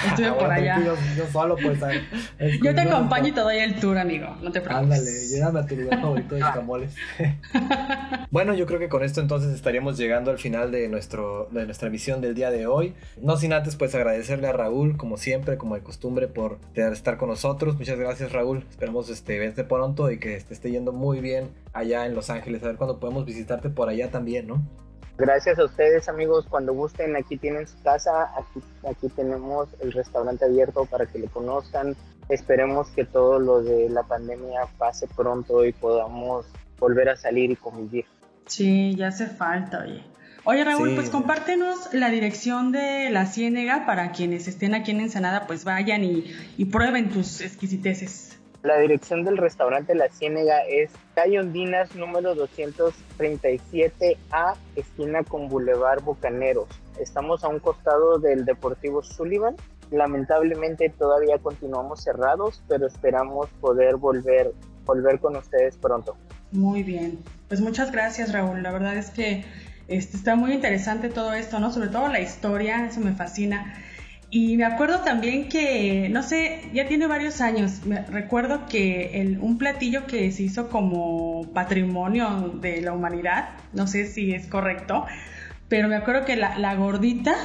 Estuve 0.08 0.32
por 0.34 0.52
allá. 0.52 0.80
Yo, 0.84 1.28
solo, 1.32 1.56
pues. 1.56 1.80
yo 2.62 2.76
te 2.76 2.82
acompaño 2.82 3.28
y 3.30 3.32
te 3.32 3.42
doy 3.42 3.58
el 3.58 3.80
tour, 3.80 3.98
amigo. 3.98 4.28
No 4.42 4.52
te 4.52 4.62
preocupes. 4.62 5.00
Ándale, 5.00 5.28
llévame 5.28 5.60
a 5.60 5.66
tu 5.66 5.76
lugar 5.76 6.02
favorito 6.02 6.36
de 6.36 6.42
escamoles. 6.42 6.96
bueno, 8.32 8.54
yo 8.54 8.66
creo 8.66 8.80
que 8.80 8.89
con 8.89 9.04
esto 9.04 9.22
entonces 9.22 9.54
estaríamos 9.54 9.98
llegando 9.98 10.32
al 10.32 10.38
final 10.38 10.72
de, 10.72 10.88
nuestro, 10.89 11.50
de 11.52 11.66
nuestra 11.66 11.88
emisión 11.88 12.22
del 12.22 12.36
día 12.36 12.52
de 12.52 12.68
hoy. 12.68 12.94
No 13.22 13.38
sin 13.38 13.54
antes, 13.54 13.76
pues, 13.76 13.96
agradecerle 13.96 14.48
a 14.48 14.54
Raúl, 14.54 14.98
como 14.98 15.18
siempre, 15.18 15.58
como 15.58 15.76
de 15.76 15.82
costumbre, 15.82 16.28
por 16.28 16.60
estar 16.76 17.18
con 17.18 17.30
nosotros. 17.30 17.78
Muchas 17.78 17.98
gracias, 17.98 18.32
Raúl. 18.32 18.66
Esperamos 18.70 19.10
este, 19.10 19.39
verte 19.47 19.63
pronto 19.63 20.12
y 20.12 20.19
que 20.19 20.39
te 20.39 20.53
esté 20.53 20.71
yendo 20.71 20.91
muy 20.91 21.19
bien 21.19 21.49
allá 21.73 22.06
en 22.06 22.15
Los 22.15 22.29
Ángeles. 22.29 22.63
A 22.63 22.67
ver 22.67 22.77
cuándo 22.77 22.99
podemos 22.99 23.25
visitarte 23.25 23.69
por 23.69 23.89
allá 23.89 24.12
también, 24.12 24.47
¿no? 24.47 24.62
Gracias 25.17 25.60
a 25.60 25.65
ustedes 25.65 26.10
amigos, 26.10 26.47
cuando 26.49 26.73
gusten, 26.73 27.15
aquí 27.15 27.38
tienen 27.38 27.67
su 27.67 27.79
casa, 27.84 28.32
aquí, 28.36 28.65
aquí 28.89 29.10
tenemos 29.10 29.69
el 29.79 29.91
restaurante 29.91 30.45
abierto 30.45 30.86
para 30.86 31.06
que 31.06 31.19
lo 31.19 31.27
conozcan. 31.27 31.95
Esperemos 32.29 32.89
que 32.91 33.06
todo 33.06 33.38
lo 33.38 33.62
de 33.62 33.89
la 33.89 34.03
pandemia 34.03 34.62
pase 34.77 35.08
pronto 35.08 35.65
y 35.65 35.73
podamos 35.73 36.47
volver 36.79 37.10
a 37.10 37.15
salir 37.15 37.51
y 37.51 37.56
convivir. 37.56 38.06
Sí, 38.47 38.95
ya 38.95 39.10
hace 39.10 39.27
falta, 39.27 39.84
oye. 39.84 40.03
Oye 40.45 40.63
Raúl, 40.65 40.95
pues 40.95 41.10
compártenos 41.10 41.93
la 41.93 42.10
dirección 42.10 42.73
de 42.73 43.10
la 43.12 43.25
Ciénega 43.27 43.86
para 43.86 44.12
quienes 44.12 44.49
estén 44.49 44.73
aquí 44.73 44.91
en 44.91 44.99
Ensenada, 44.99 45.47
pues 45.47 45.63
vayan 45.63 46.03
y, 46.03 46.25
y 46.58 46.65
prueben 46.65 47.10
tus 47.10 47.39
exquisiteces. 47.39 48.42
La 48.63 48.80
dirección 48.80 49.26
del 49.26 49.36
restaurante 49.36 49.93
La 49.93 50.08
Ciénega 50.08 50.62
es 50.62 50.89
calle 51.15 51.41
Ondinas 51.41 51.93
número 51.95 52.34
237A, 52.34 54.56
esquina 54.78 55.21
con 55.26 55.49
Boulevard 55.49 56.02
Bucaneros. 56.02 56.69
Estamos 56.97 57.43
a 57.43 57.49
un 57.49 57.60
costado 57.60 58.19
del 58.19 58.45
Deportivo 58.45 59.04
Sullivan. 59.04 59.58
Lamentablemente 59.91 60.88
todavía 60.88 61.39
continuamos 61.39 62.06
cerrados, 62.06 62.63
pero 62.69 62.88
esperamos 62.88 63.49
poder 63.60 63.97
volver, 63.97 64.54
volver 64.86 65.19
con 65.19 65.36
ustedes 65.36 65.76
pronto. 65.76 66.15
Muy 66.54 66.84
bien, 66.84 67.19
pues 67.49 67.60
muchas 67.60 67.91
gracias 67.91 68.32
Raúl. 68.32 68.63
La 68.63 68.71
verdad 68.71 68.95
es 68.95 69.10
que 69.10 69.43
este, 69.89 70.15
está 70.15 70.38
muy 70.38 70.54
interesante 70.54 71.10
todo 71.10 71.34
esto, 71.34 71.60
¿no? 71.60 71.69
Sobre 71.69 71.89
todo 71.89 72.08
la 72.08 72.21
historia, 72.21 72.86
eso 72.86 73.02
me 73.02 73.12
fascina. 73.12 73.73
Y 74.36 74.58
me 74.58 74.65
acuerdo 74.65 75.02
también 75.02 75.48
que, 75.48 76.10
no 76.10 76.24
sé, 76.24 76.67
ya 76.74 76.88
tiene 76.88 77.06
varios 77.06 77.39
años, 77.39 77.86
me 77.86 78.02
recuerdo 78.02 78.65
que 78.65 79.22
el, 79.22 79.38
un 79.38 79.60
platillo 79.60 80.08
que 80.08 80.32
se 80.32 80.41
hizo 80.41 80.69
como 80.69 81.52
patrimonio 81.54 82.52
de 82.60 82.82
la 82.82 82.93
humanidad, 82.93 83.50
no 83.74 83.86
sé 83.86 84.08
si 84.08 84.34
es 84.34 84.48
correcto, 84.48 85.06
pero 85.67 85.88
me 85.88 85.96
acuerdo 85.96 86.26
que 86.26 86.36
la, 86.36 86.74
gordita, 86.74 87.36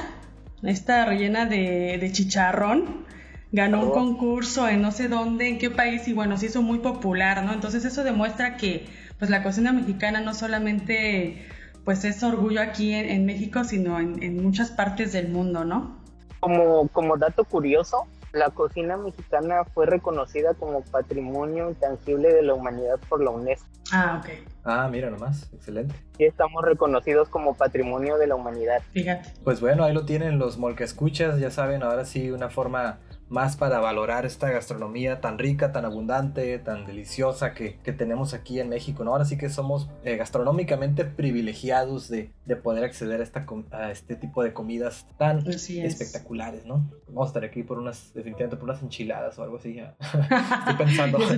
esta 0.63 1.05
rellena 1.05 1.45
de, 1.45 2.09
chicharrón, 2.11 3.05
ganó 3.51 3.83
un 3.83 3.89
oh. 3.89 3.93
concurso 3.93 4.67
en 4.67 4.81
no 4.81 4.91
sé 4.91 5.09
dónde, 5.09 5.47
en 5.47 5.59
qué 5.59 5.69
país, 5.69 6.07
y 6.07 6.13
bueno, 6.13 6.37
se 6.37 6.47
hizo 6.47 6.63
muy 6.63 6.79
popular, 6.79 7.43
¿no? 7.43 7.53
Entonces 7.53 7.85
eso 7.85 8.03
demuestra 8.03 8.57
que 8.57 8.87
pues 9.19 9.29
la 9.29 9.43
cocina 9.43 9.71
mexicana 9.73 10.21
no 10.21 10.33
solamente 10.33 11.45
pues 11.85 12.03
es 12.03 12.23
orgullo 12.23 12.61
aquí 12.61 12.95
en, 12.95 13.27
México, 13.27 13.63
sino 13.63 13.99
en, 13.99 14.23
en 14.23 14.41
muchas 14.41 14.71
partes 14.71 15.11
del 15.11 15.29
mundo, 15.29 15.65
¿no? 15.65 15.98
Como, 16.39 16.87
como 16.89 17.17
dato 17.17 17.43
curioso, 17.43 18.07
la 18.31 18.49
cocina 18.49 18.95
mexicana 18.97 19.65
fue 19.73 19.85
reconocida 19.85 20.53
como 20.53 20.81
Patrimonio 20.83 21.69
Intangible 21.69 22.33
de 22.33 22.43
la 22.43 22.53
Humanidad 22.53 22.99
por 23.09 23.23
la 23.23 23.31
UNESCO. 23.31 23.65
Ah, 23.91 24.21
ok. 24.21 24.29
Ah, 24.63 24.87
mira 24.89 25.09
nomás, 25.09 25.51
excelente. 25.53 25.95
Y 26.17 26.25
estamos 26.25 26.63
reconocidos 26.63 27.27
como 27.29 27.55
Patrimonio 27.55 28.17
de 28.17 28.27
la 28.27 28.35
Humanidad. 28.35 28.81
Fíjate. 28.91 29.33
Pues 29.43 29.61
bueno, 29.61 29.83
ahí 29.83 29.93
lo 29.93 30.05
tienen 30.05 30.37
los 30.37 30.57
molcascuchas, 30.57 31.39
ya 31.39 31.49
saben, 31.49 31.81
ahora 31.81 32.05
sí 32.05 32.29
una 32.29 32.49
forma 32.49 32.99
más 33.29 33.55
para 33.55 33.79
valorar 33.79 34.25
esta 34.25 34.49
gastronomía 34.49 35.21
tan 35.21 35.37
rica, 35.37 35.71
tan 35.71 35.85
abundante, 35.85 36.57
tan 36.59 36.85
deliciosa 36.85 37.53
que, 37.53 37.77
tenemos 37.89 38.33
aquí 38.33 38.59
en 38.59 38.69
México, 38.69 39.03
¿no? 39.03 39.11
Ahora 39.11 39.25
sí 39.25 39.37
que 39.37 39.49
somos 39.49 39.89
eh, 40.03 40.15
gastronómicamente 40.15 41.05
privilegiados 41.05 42.07
de, 42.09 42.31
poder 42.63 42.83
acceder 42.83 43.19
a, 43.19 43.23
esta, 43.23 43.45
a 43.71 43.91
este 43.91 44.15
tipo 44.15 44.43
de 44.43 44.53
comidas 44.53 45.05
tan 45.17 45.47
espectaculares, 45.47 46.65
¿no? 46.65 46.89
Vamos 47.07 47.27
a 47.27 47.29
estar 47.29 47.43
aquí 47.43 47.63
por 47.63 47.77
unas, 47.77 48.13
definitivamente 48.13 48.57
por 48.57 48.69
unas 48.69 48.81
enchiladas 48.81 49.37
o 49.37 49.43
algo 49.43 49.57
así. 49.57 49.75
Ya. 49.75 49.95
Estoy 50.59 50.75
pensando. 50.77 51.19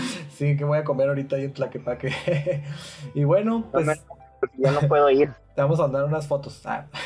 sí, 0.36 0.56
que 0.56 0.64
voy 0.64 0.78
a 0.78 0.84
comer 0.84 1.08
ahorita 1.08 1.36
ahí 1.36 1.44
en 1.44 1.52
Tlaquepaque. 1.52 2.12
y 3.14 3.24
bueno, 3.24 3.68
pues... 3.70 3.86
ya 4.58 4.72
no 4.72 4.80
puedo 4.82 5.10
ir. 5.10 5.30
Te 5.54 5.62
vamos 5.62 5.78
a 5.80 5.82
mandar 5.82 6.04
unas 6.04 6.26
fotos. 6.26 6.62
Ah. 6.64 6.86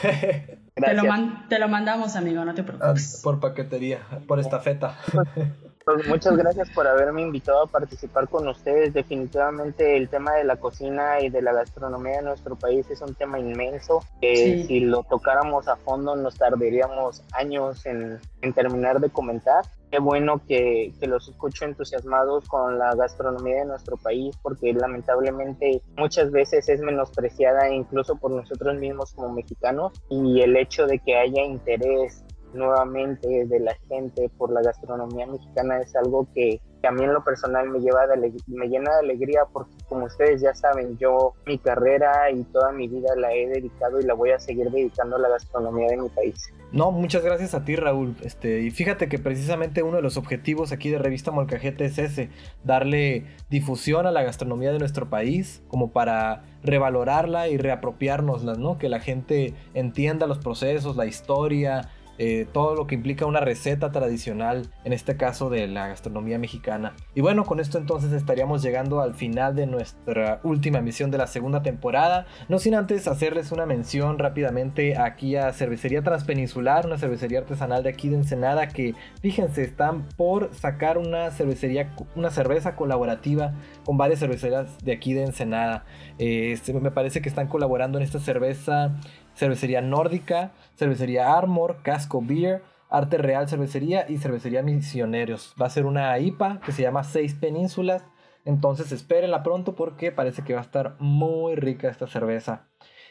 Te, 0.74 0.92
lo 0.92 1.04
te 1.48 1.60
lo 1.60 1.68
mandamos, 1.68 2.16
amigo, 2.16 2.44
no 2.44 2.52
te 2.52 2.64
preocupes. 2.64 3.16
Ah, 3.16 3.20
por 3.22 3.38
paquetería, 3.38 4.00
por 4.26 4.40
estafeta. 4.40 4.98
Pues 5.84 6.08
muchas 6.08 6.34
gracias 6.36 6.70
por 6.70 6.86
haberme 6.86 7.20
invitado 7.20 7.64
a 7.64 7.66
participar 7.66 8.28
con 8.28 8.48
ustedes. 8.48 8.94
Definitivamente 8.94 9.98
el 9.98 10.08
tema 10.08 10.32
de 10.32 10.44
la 10.44 10.56
cocina 10.56 11.20
y 11.20 11.28
de 11.28 11.42
la 11.42 11.52
gastronomía 11.52 12.16
de 12.16 12.22
nuestro 12.22 12.56
país 12.56 12.90
es 12.90 13.02
un 13.02 13.14
tema 13.14 13.38
inmenso 13.38 14.00
que 14.20 14.64
si 14.66 14.80
lo 14.80 15.02
tocáramos 15.02 15.68
a 15.68 15.76
fondo 15.76 16.16
nos 16.16 16.36
tardaríamos 16.36 17.22
años 17.32 17.84
en, 17.84 18.18
en 18.40 18.52
terminar 18.54 18.98
de 18.98 19.10
comentar 19.10 19.64
qué 19.94 20.00
bueno 20.00 20.42
que, 20.48 20.92
que, 20.98 21.06
los 21.06 21.28
escucho 21.28 21.64
entusiasmados 21.64 22.48
con 22.48 22.80
la 22.80 22.96
gastronomía 22.96 23.60
de 23.60 23.66
nuestro 23.66 23.96
país, 23.96 24.36
porque 24.42 24.72
lamentablemente 24.72 25.82
muchas 25.96 26.32
veces 26.32 26.68
es 26.68 26.80
menospreciada 26.80 27.72
incluso 27.72 28.16
por 28.16 28.32
nosotros 28.32 28.76
mismos 28.76 29.12
como 29.14 29.32
mexicanos 29.32 29.92
y 30.10 30.40
el 30.40 30.56
hecho 30.56 30.88
de 30.88 30.98
que 30.98 31.14
haya 31.16 31.44
interés 31.44 32.24
nuevamente 32.54 33.46
de 33.46 33.60
la 33.60 33.74
gente 33.88 34.30
por 34.38 34.52
la 34.52 34.62
gastronomía 34.62 35.26
mexicana 35.26 35.80
es 35.80 35.94
algo 35.96 36.26
que, 36.34 36.60
a 36.86 36.90
mí 36.90 37.02
en 37.02 37.14
lo 37.14 37.24
personal 37.24 37.68
me, 37.70 37.80
lleva 37.80 38.06
de 38.06 38.32
me 38.46 38.68
llena 38.68 38.90
de 38.92 38.98
alegría 39.00 39.44
porque 39.50 39.72
como 39.88 40.04
ustedes 40.04 40.42
ya 40.42 40.54
saben, 40.54 40.98
yo 40.98 41.32
mi 41.46 41.58
carrera 41.58 42.30
y 42.30 42.44
toda 42.44 42.72
mi 42.72 42.88
vida 42.88 43.16
la 43.16 43.32
he 43.32 43.46
dedicado 43.48 44.00
y 44.00 44.04
la 44.04 44.12
voy 44.12 44.32
a 44.32 44.38
seguir 44.38 44.70
dedicando 44.70 45.16
a 45.16 45.18
la 45.18 45.30
gastronomía 45.30 45.88
de 45.88 45.96
mi 45.96 46.08
país. 46.10 46.52
No, 46.72 46.90
muchas 46.90 47.22
gracias 47.22 47.54
a 47.54 47.64
ti 47.64 47.76
Raúl. 47.76 48.16
Este, 48.22 48.60
y 48.60 48.70
fíjate 48.70 49.08
que 49.08 49.18
precisamente 49.18 49.82
uno 49.82 49.96
de 49.96 50.02
los 50.02 50.16
objetivos 50.16 50.72
aquí 50.72 50.90
de 50.90 50.98
Revista 50.98 51.30
Molcajete 51.30 51.84
es 51.84 51.98
ese, 51.98 52.30
darle 52.64 53.26
difusión 53.48 54.06
a 54.06 54.10
la 54.10 54.22
gastronomía 54.22 54.72
de 54.72 54.80
nuestro 54.80 55.08
país 55.08 55.62
como 55.68 55.92
para 55.92 56.42
revalorarla 56.64 57.48
y 57.48 57.58
reapropiárnosla, 57.58 58.54
¿no? 58.54 58.78
Que 58.78 58.88
la 58.88 58.98
gente 58.98 59.54
entienda 59.74 60.26
los 60.26 60.38
procesos, 60.38 60.96
la 60.96 61.06
historia, 61.06 61.90
eh, 62.18 62.46
todo 62.52 62.74
lo 62.74 62.86
que 62.86 62.94
implica 62.94 63.26
una 63.26 63.40
receta 63.40 63.90
tradicional, 63.90 64.68
en 64.84 64.92
este 64.92 65.16
caso 65.16 65.50
de 65.50 65.66
la 65.66 65.88
gastronomía 65.88 66.38
mexicana. 66.38 66.94
Y 67.14 67.20
bueno, 67.20 67.44
con 67.44 67.60
esto 67.60 67.78
entonces 67.78 68.12
estaríamos 68.12 68.62
llegando 68.62 69.00
al 69.00 69.14
final 69.14 69.54
de 69.54 69.66
nuestra 69.66 70.40
última 70.44 70.78
emisión 70.78 71.10
de 71.10 71.18
la 71.18 71.26
segunda 71.26 71.62
temporada. 71.62 72.26
No 72.48 72.58
sin 72.58 72.74
antes 72.74 73.08
hacerles 73.08 73.52
una 73.52 73.66
mención 73.66 74.18
rápidamente 74.18 74.96
aquí 74.98 75.36
a 75.36 75.52
Cervecería 75.52 76.02
Transpeninsular, 76.02 76.86
una 76.86 76.98
cervecería 76.98 77.40
artesanal 77.40 77.82
de 77.82 77.90
aquí 77.90 78.08
de 78.08 78.16
Ensenada 78.16 78.68
que, 78.68 78.94
fíjense, 79.20 79.62
están 79.62 80.08
por 80.16 80.54
sacar 80.54 80.98
una 80.98 81.30
cervecería, 81.30 81.94
una 82.14 82.30
cerveza 82.30 82.76
colaborativa 82.76 83.54
con 83.84 83.96
varias 83.96 84.20
cervecerías 84.20 84.78
de 84.84 84.92
aquí 84.92 85.14
de 85.14 85.24
Ensenada. 85.24 85.84
Eh, 86.18 86.52
este, 86.52 86.72
me 86.72 86.90
parece 86.90 87.20
que 87.22 87.28
están 87.28 87.48
colaborando 87.48 87.98
en 87.98 88.04
esta 88.04 88.18
cerveza 88.18 88.94
Cervecería 89.36 89.80
Nórdica, 89.80 90.52
Cervecería 90.76 91.36
Armor, 91.36 91.78
Casco 92.04 92.20
Beer, 92.22 92.62
Arte 92.90 93.16
Real 93.16 93.48
Cervecería 93.48 94.04
y 94.10 94.18
Cervecería 94.18 94.62
Misioneros. 94.62 95.54
Va 95.60 95.66
a 95.66 95.70
ser 95.70 95.86
una 95.86 96.18
IPA 96.18 96.60
que 96.60 96.72
se 96.72 96.82
llama 96.82 97.02
Seis 97.02 97.34
Penínsulas. 97.34 98.04
Entonces 98.44 98.92
espérenla 98.92 99.42
pronto 99.42 99.74
porque 99.74 100.12
parece 100.12 100.42
que 100.42 100.52
va 100.52 100.60
a 100.60 100.64
estar 100.64 100.96
muy 100.98 101.54
rica 101.54 101.88
esta 101.88 102.06
cerveza. 102.06 102.68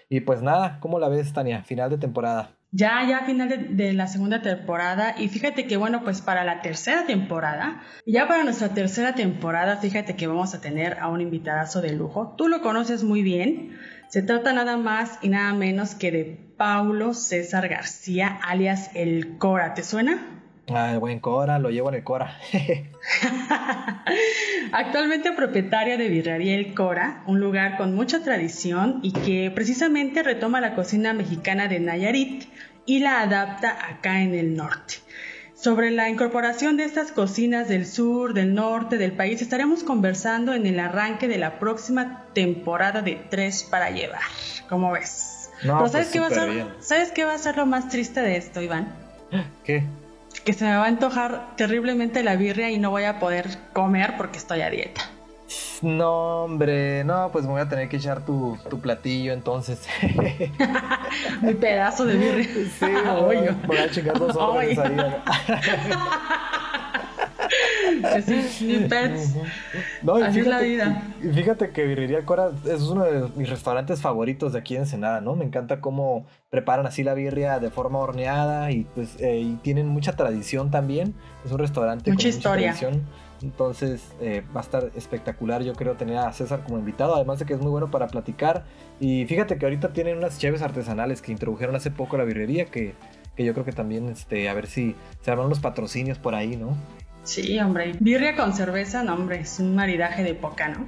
Y 0.09 0.19
pues 0.21 0.43
nada, 0.43 0.77
¿cómo 0.79 0.99
la 0.99 1.09
ves, 1.09 1.33
Tania? 1.33 1.63
Final 1.63 1.89
de 1.89 1.97
temporada. 1.97 2.51
Ya, 2.69 3.03
ya 3.07 3.21
final 3.25 3.49
de, 3.49 3.57
de, 3.57 3.93
la 3.93 4.05
segunda 4.05 4.43
temporada. 4.43 5.15
Y 5.17 5.27
fíjate 5.27 5.65
que, 5.65 5.77
bueno, 5.77 6.03
pues 6.03 6.21
para 6.21 6.43
la 6.43 6.61
tercera 6.61 7.07
temporada, 7.07 7.81
ya 8.05 8.27
para 8.27 8.43
nuestra 8.43 8.69
tercera 8.69 9.15
temporada, 9.15 9.77
fíjate 9.77 10.15
que 10.15 10.27
vamos 10.27 10.53
a 10.53 10.61
tener 10.61 10.99
a 10.99 11.07
un 11.07 11.21
invitadazo 11.21 11.81
de 11.81 11.93
lujo. 11.93 12.35
Tú 12.37 12.47
lo 12.47 12.61
conoces 12.61 13.03
muy 13.03 13.23
bien. 13.23 13.75
Se 14.13 14.21
trata 14.21 14.53
nada 14.53 14.77
más 14.77 15.17
y 15.23 15.29
nada 15.29 15.55
menos 15.55 15.95
que 15.95 16.11
de 16.11 16.37
Paulo 16.55 17.15
César 17.15 17.67
García, 17.67 18.39
alias 18.43 18.91
El 18.93 19.39
Cora. 19.39 19.73
¿Te 19.73 19.81
suena? 19.81 20.23
Ah, 20.69 20.91
el 20.91 20.99
buen 20.99 21.19
Cora, 21.19 21.57
lo 21.57 21.71
llevo 21.71 21.89
en 21.89 21.95
el 21.95 22.03
Cora. 22.03 22.37
Actualmente 24.71 25.31
propietario 25.31 25.97
de 25.97 26.09
Birrería 26.09 26.53
El 26.53 26.75
Cora, 26.75 27.23
un 27.25 27.39
lugar 27.39 27.75
con 27.75 27.95
mucha 27.95 28.21
tradición 28.21 28.99
y 29.01 29.13
que 29.13 29.49
precisamente 29.49 30.21
retoma 30.21 30.61
la 30.61 30.75
cocina 30.75 31.15
mexicana 31.15 31.67
de 31.67 31.79
Nayarit 31.79 32.43
y 32.85 32.99
la 32.99 33.21
adapta 33.21 33.75
acá 33.89 34.21
en 34.21 34.35
el 34.35 34.55
norte. 34.55 34.97
Sobre 35.63 35.91
la 35.91 36.09
incorporación 36.09 36.75
de 36.75 36.83
estas 36.83 37.13
cocinas 37.13 37.69
del 37.69 37.85
sur, 37.85 38.33
del 38.33 38.53
norte 38.53 38.97
del 38.97 39.13
país 39.13 39.41
estaremos 39.41 39.85
conversando 39.85 40.53
en 40.53 40.65
el 40.65 40.77
arranque 40.77 41.29
de 41.29 41.37
la 41.37 41.57
próxima 41.57 42.25
temporada 42.33 43.01
de 43.01 43.15
Tres 43.29 43.63
para 43.63 43.89
Llevar. 43.89 44.19
¿Cómo 44.67 44.91
ves? 44.91 45.49
No, 45.63 45.79
pues 45.79 45.93
¿sabes, 45.93 46.09
qué 46.09 46.19
va 46.19 46.27
a 46.27 46.31
ser, 46.31 46.65
¿sabes 46.81 47.13
qué 47.13 47.23
va 47.23 47.33
a 47.33 47.37
ser 47.37 47.55
lo 47.55 47.65
más 47.65 47.87
triste 47.87 48.19
de 48.19 48.35
esto, 48.35 48.61
Iván? 48.61 48.93
¿Qué? 49.63 49.85
Que 50.43 50.51
se 50.51 50.65
me 50.65 50.75
va 50.75 50.83
a 50.83 50.87
antojar 50.87 51.55
terriblemente 51.55 52.23
la 52.23 52.35
birria 52.35 52.69
y 52.69 52.77
no 52.77 52.89
voy 52.89 53.05
a 53.05 53.19
poder 53.19 53.47
comer 53.71 54.15
porque 54.17 54.39
estoy 54.39 54.59
a 54.59 54.69
dieta. 54.69 55.12
No, 55.81 56.43
hombre, 56.43 57.03
no, 57.03 57.29
pues 57.31 57.45
me 57.45 57.51
voy 57.51 57.61
a 57.61 57.67
tener 57.67 57.89
que 57.89 57.97
echar 57.97 58.25
tu, 58.25 58.57
platillo 58.81 59.33
entonces. 59.33 59.85
Mi 61.41 61.53
pedazo 61.53 62.05
de 62.05 62.15
birria. 62.15 62.47
Sí, 62.79 62.85
voy, 63.19 63.37
voy 63.67 63.77
a 63.77 63.89
chingar 63.89 64.17
dos 64.17 64.35
órdenes 64.35 64.79
ahí. 64.79 64.97
Sí, 68.49 68.85
pets. 68.89 69.35
No, 70.01 70.15
Así 70.15 70.39
es 70.39 70.47
la 70.47 70.59
vida. 70.59 71.03
Fíjate 71.33 71.71
que 71.71 71.83
Birrería 71.83 72.25
Cora 72.25 72.51
es 72.65 72.81
uno 72.83 73.03
de 73.03 73.27
mis 73.35 73.49
restaurantes 73.49 74.01
favoritos 74.01 74.53
de 74.53 74.59
aquí 74.59 74.75
en 74.75 74.81
Ensenada, 74.81 75.21
¿no? 75.21 75.35
Me 75.35 75.45
encanta 75.45 75.81
cómo 75.81 76.25
preparan 76.49 76.85
así 76.85 77.03
la 77.03 77.13
birria 77.13 77.59
de 77.59 77.69
forma 77.69 77.99
horneada 77.99 78.71
y 78.71 78.85
pues 78.95 79.19
eh, 79.19 79.39
y 79.39 79.55
tienen 79.55 79.87
mucha 79.87 80.13
tradición 80.13 80.71
también. 80.71 81.13
Es 81.45 81.51
un 81.51 81.59
restaurante 81.59 82.11
mucha 82.11 82.23
con 82.23 82.29
historia. 82.29 82.71
mucha 82.71 82.79
tradición. 82.79 83.07
Entonces 83.43 84.13
eh, 84.21 84.41
va 84.55 84.61
a 84.61 84.63
estar 84.63 84.91
espectacular, 84.95 85.63
yo 85.63 85.73
creo, 85.73 85.95
tener 85.95 86.17
a 86.17 86.31
César 86.31 86.63
como 86.63 86.79
invitado, 86.79 87.13
además 87.15 87.39
de 87.39 87.45
que 87.45 87.53
es 87.53 87.59
muy 87.59 87.69
bueno 87.69 87.91
para 87.91 88.07
platicar. 88.07 88.63
Y 89.01 89.25
fíjate 89.25 89.57
que 89.57 89.65
ahorita 89.65 89.91
tienen 89.91 90.17
unas 90.17 90.39
cheves 90.39 90.61
artesanales 90.61 91.21
que 91.21 91.33
introdujeron 91.33 91.75
hace 91.75 91.91
poco 91.91 92.17
la 92.17 92.23
birrería, 92.23 92.65
que, 92.65 92.95
que 93.35 93.43
yo 93.43 93.53
creo 93.53 93.65
que 93.65 93.73
también, 93.73 94.07
este, 94.07 94.47
a 94.47 94.53
ver 94.53 94.67
si 94.67 94.95
se 95.21 95.31
arman 95.31 95.47
unos 95.47 95.59
patrocinios 95.59 96.17
por 96.17 96.35
ahí, 96.35 96.55
¿no? 96.55 96.77
Sí, 97.23 97.57
hombre. 97.59 97.93
Birria 97.99 98.35
con 98.35 98.53
cerveza, 98.53 99.03
no, 99.03 99.13
hombre, 99.13 99.39
es 99.39 99.59
un 99.59 99.75
maridaje 99.75 100.23
de 100.23 100.35
poca, 100.35 100.69
¿no? 100.69 100.85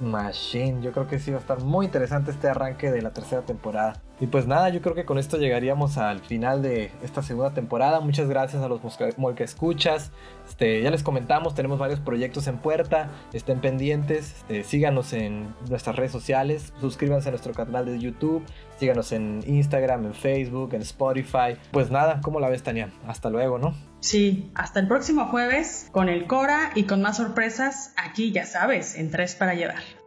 Machine, 0.00 0.80
yo 0.82 0.92
creo 0.92 1.08
que 1.08 1.18
sí 1.18 1.32
va 1.32 1.38
a 1.38 1.40
estar 1.40 1.60
muy 1.60 1.86
interesante 1.86 2.30
este 2.30 2.48
arranque 2.48 2.92
de 2.92 3.02
la 3.02 3.10
tercera 3.10 3.42
temporada. 3.42 4.00
Y 4.20 4.28
pues 4.28 4.46
nada, 4.46 4.68
yo 4.68 4.80
creo 4.80 4.94
que 4.94 5.04
con 5.04 5.18
esto 5.18 5.38
llegaríamos 5.38 5.98
al 5.98 6.20
final 6.20 6.62
de 6.62 6.92
esta 7.02 7.20
segunda 7.22 7.52
temporada. 7.52 7.98
Muchas 8.00 8.28
gracias 8.28 8.62
a 8.62 8.68
los 8.68 8.80
Molca 9.16 9.44
Escuchas. 9.44 10.12
Este, 10.48 10.82
ya 10.82 10.90
les 10.90 11.02
comentamos, 11.02 11.54
tenemos 11.54 11.78
varios 11.80 11.98
proyectos 11.98 12.46
en 12.46 12.58
puerta. 12.58 13.10
Estén 13.32 13.60
pendientes, 13.60 14.36
este, 14.42 14.62
síganos 14.62 15.12
en 15.12 15.54
nuestras 15.68 15.96
redes 15.96 16.12
sociales, 16.12 16.72
suscríbanse 16.80 17.28
a 17.28 17.32
nuestro 17.32 17.52
canal 17.54 17.86
de 17.86 17.98
YouTube, 17.98 18.44
síganos 18.78 19.10
en 19.10 19.42
Instagram, 19.46 20.06
en 20.06 20.14
Facebook, 20.14 20.74
en 20.74 20.82
Spotify. 20.82 21.56
Pues 21.72 21.90
nada, 21.90 22.20
¿cómo 22.22 22.38
la 22.38 22.48
ves, 22.48 22.62
Tania? 22.62 22.90
Hasta 23.08 23.30
luego, 23.30 23.58
¿no? 23.58 23.74
Sí, 23.98 24.52
hasta 24.54 24.78
el 24.80 24.86
próximo 24.86 25.26
jueves 25.26 25.88
con 25.90 26.08
el 26.08 26.26
Cora 26.26 26.70
y 26.74 26.84
con 26.84 27.02
más 27.02 27.16
sorpresas 27.16 27.92
aquí, 27.96 28.30
ya 28.32 28.44
sabes, 28.44 28.94
en 28.96 29.10
Tres 29.10 29.34
para 29.34 29.54
llevar. 29.54 30.03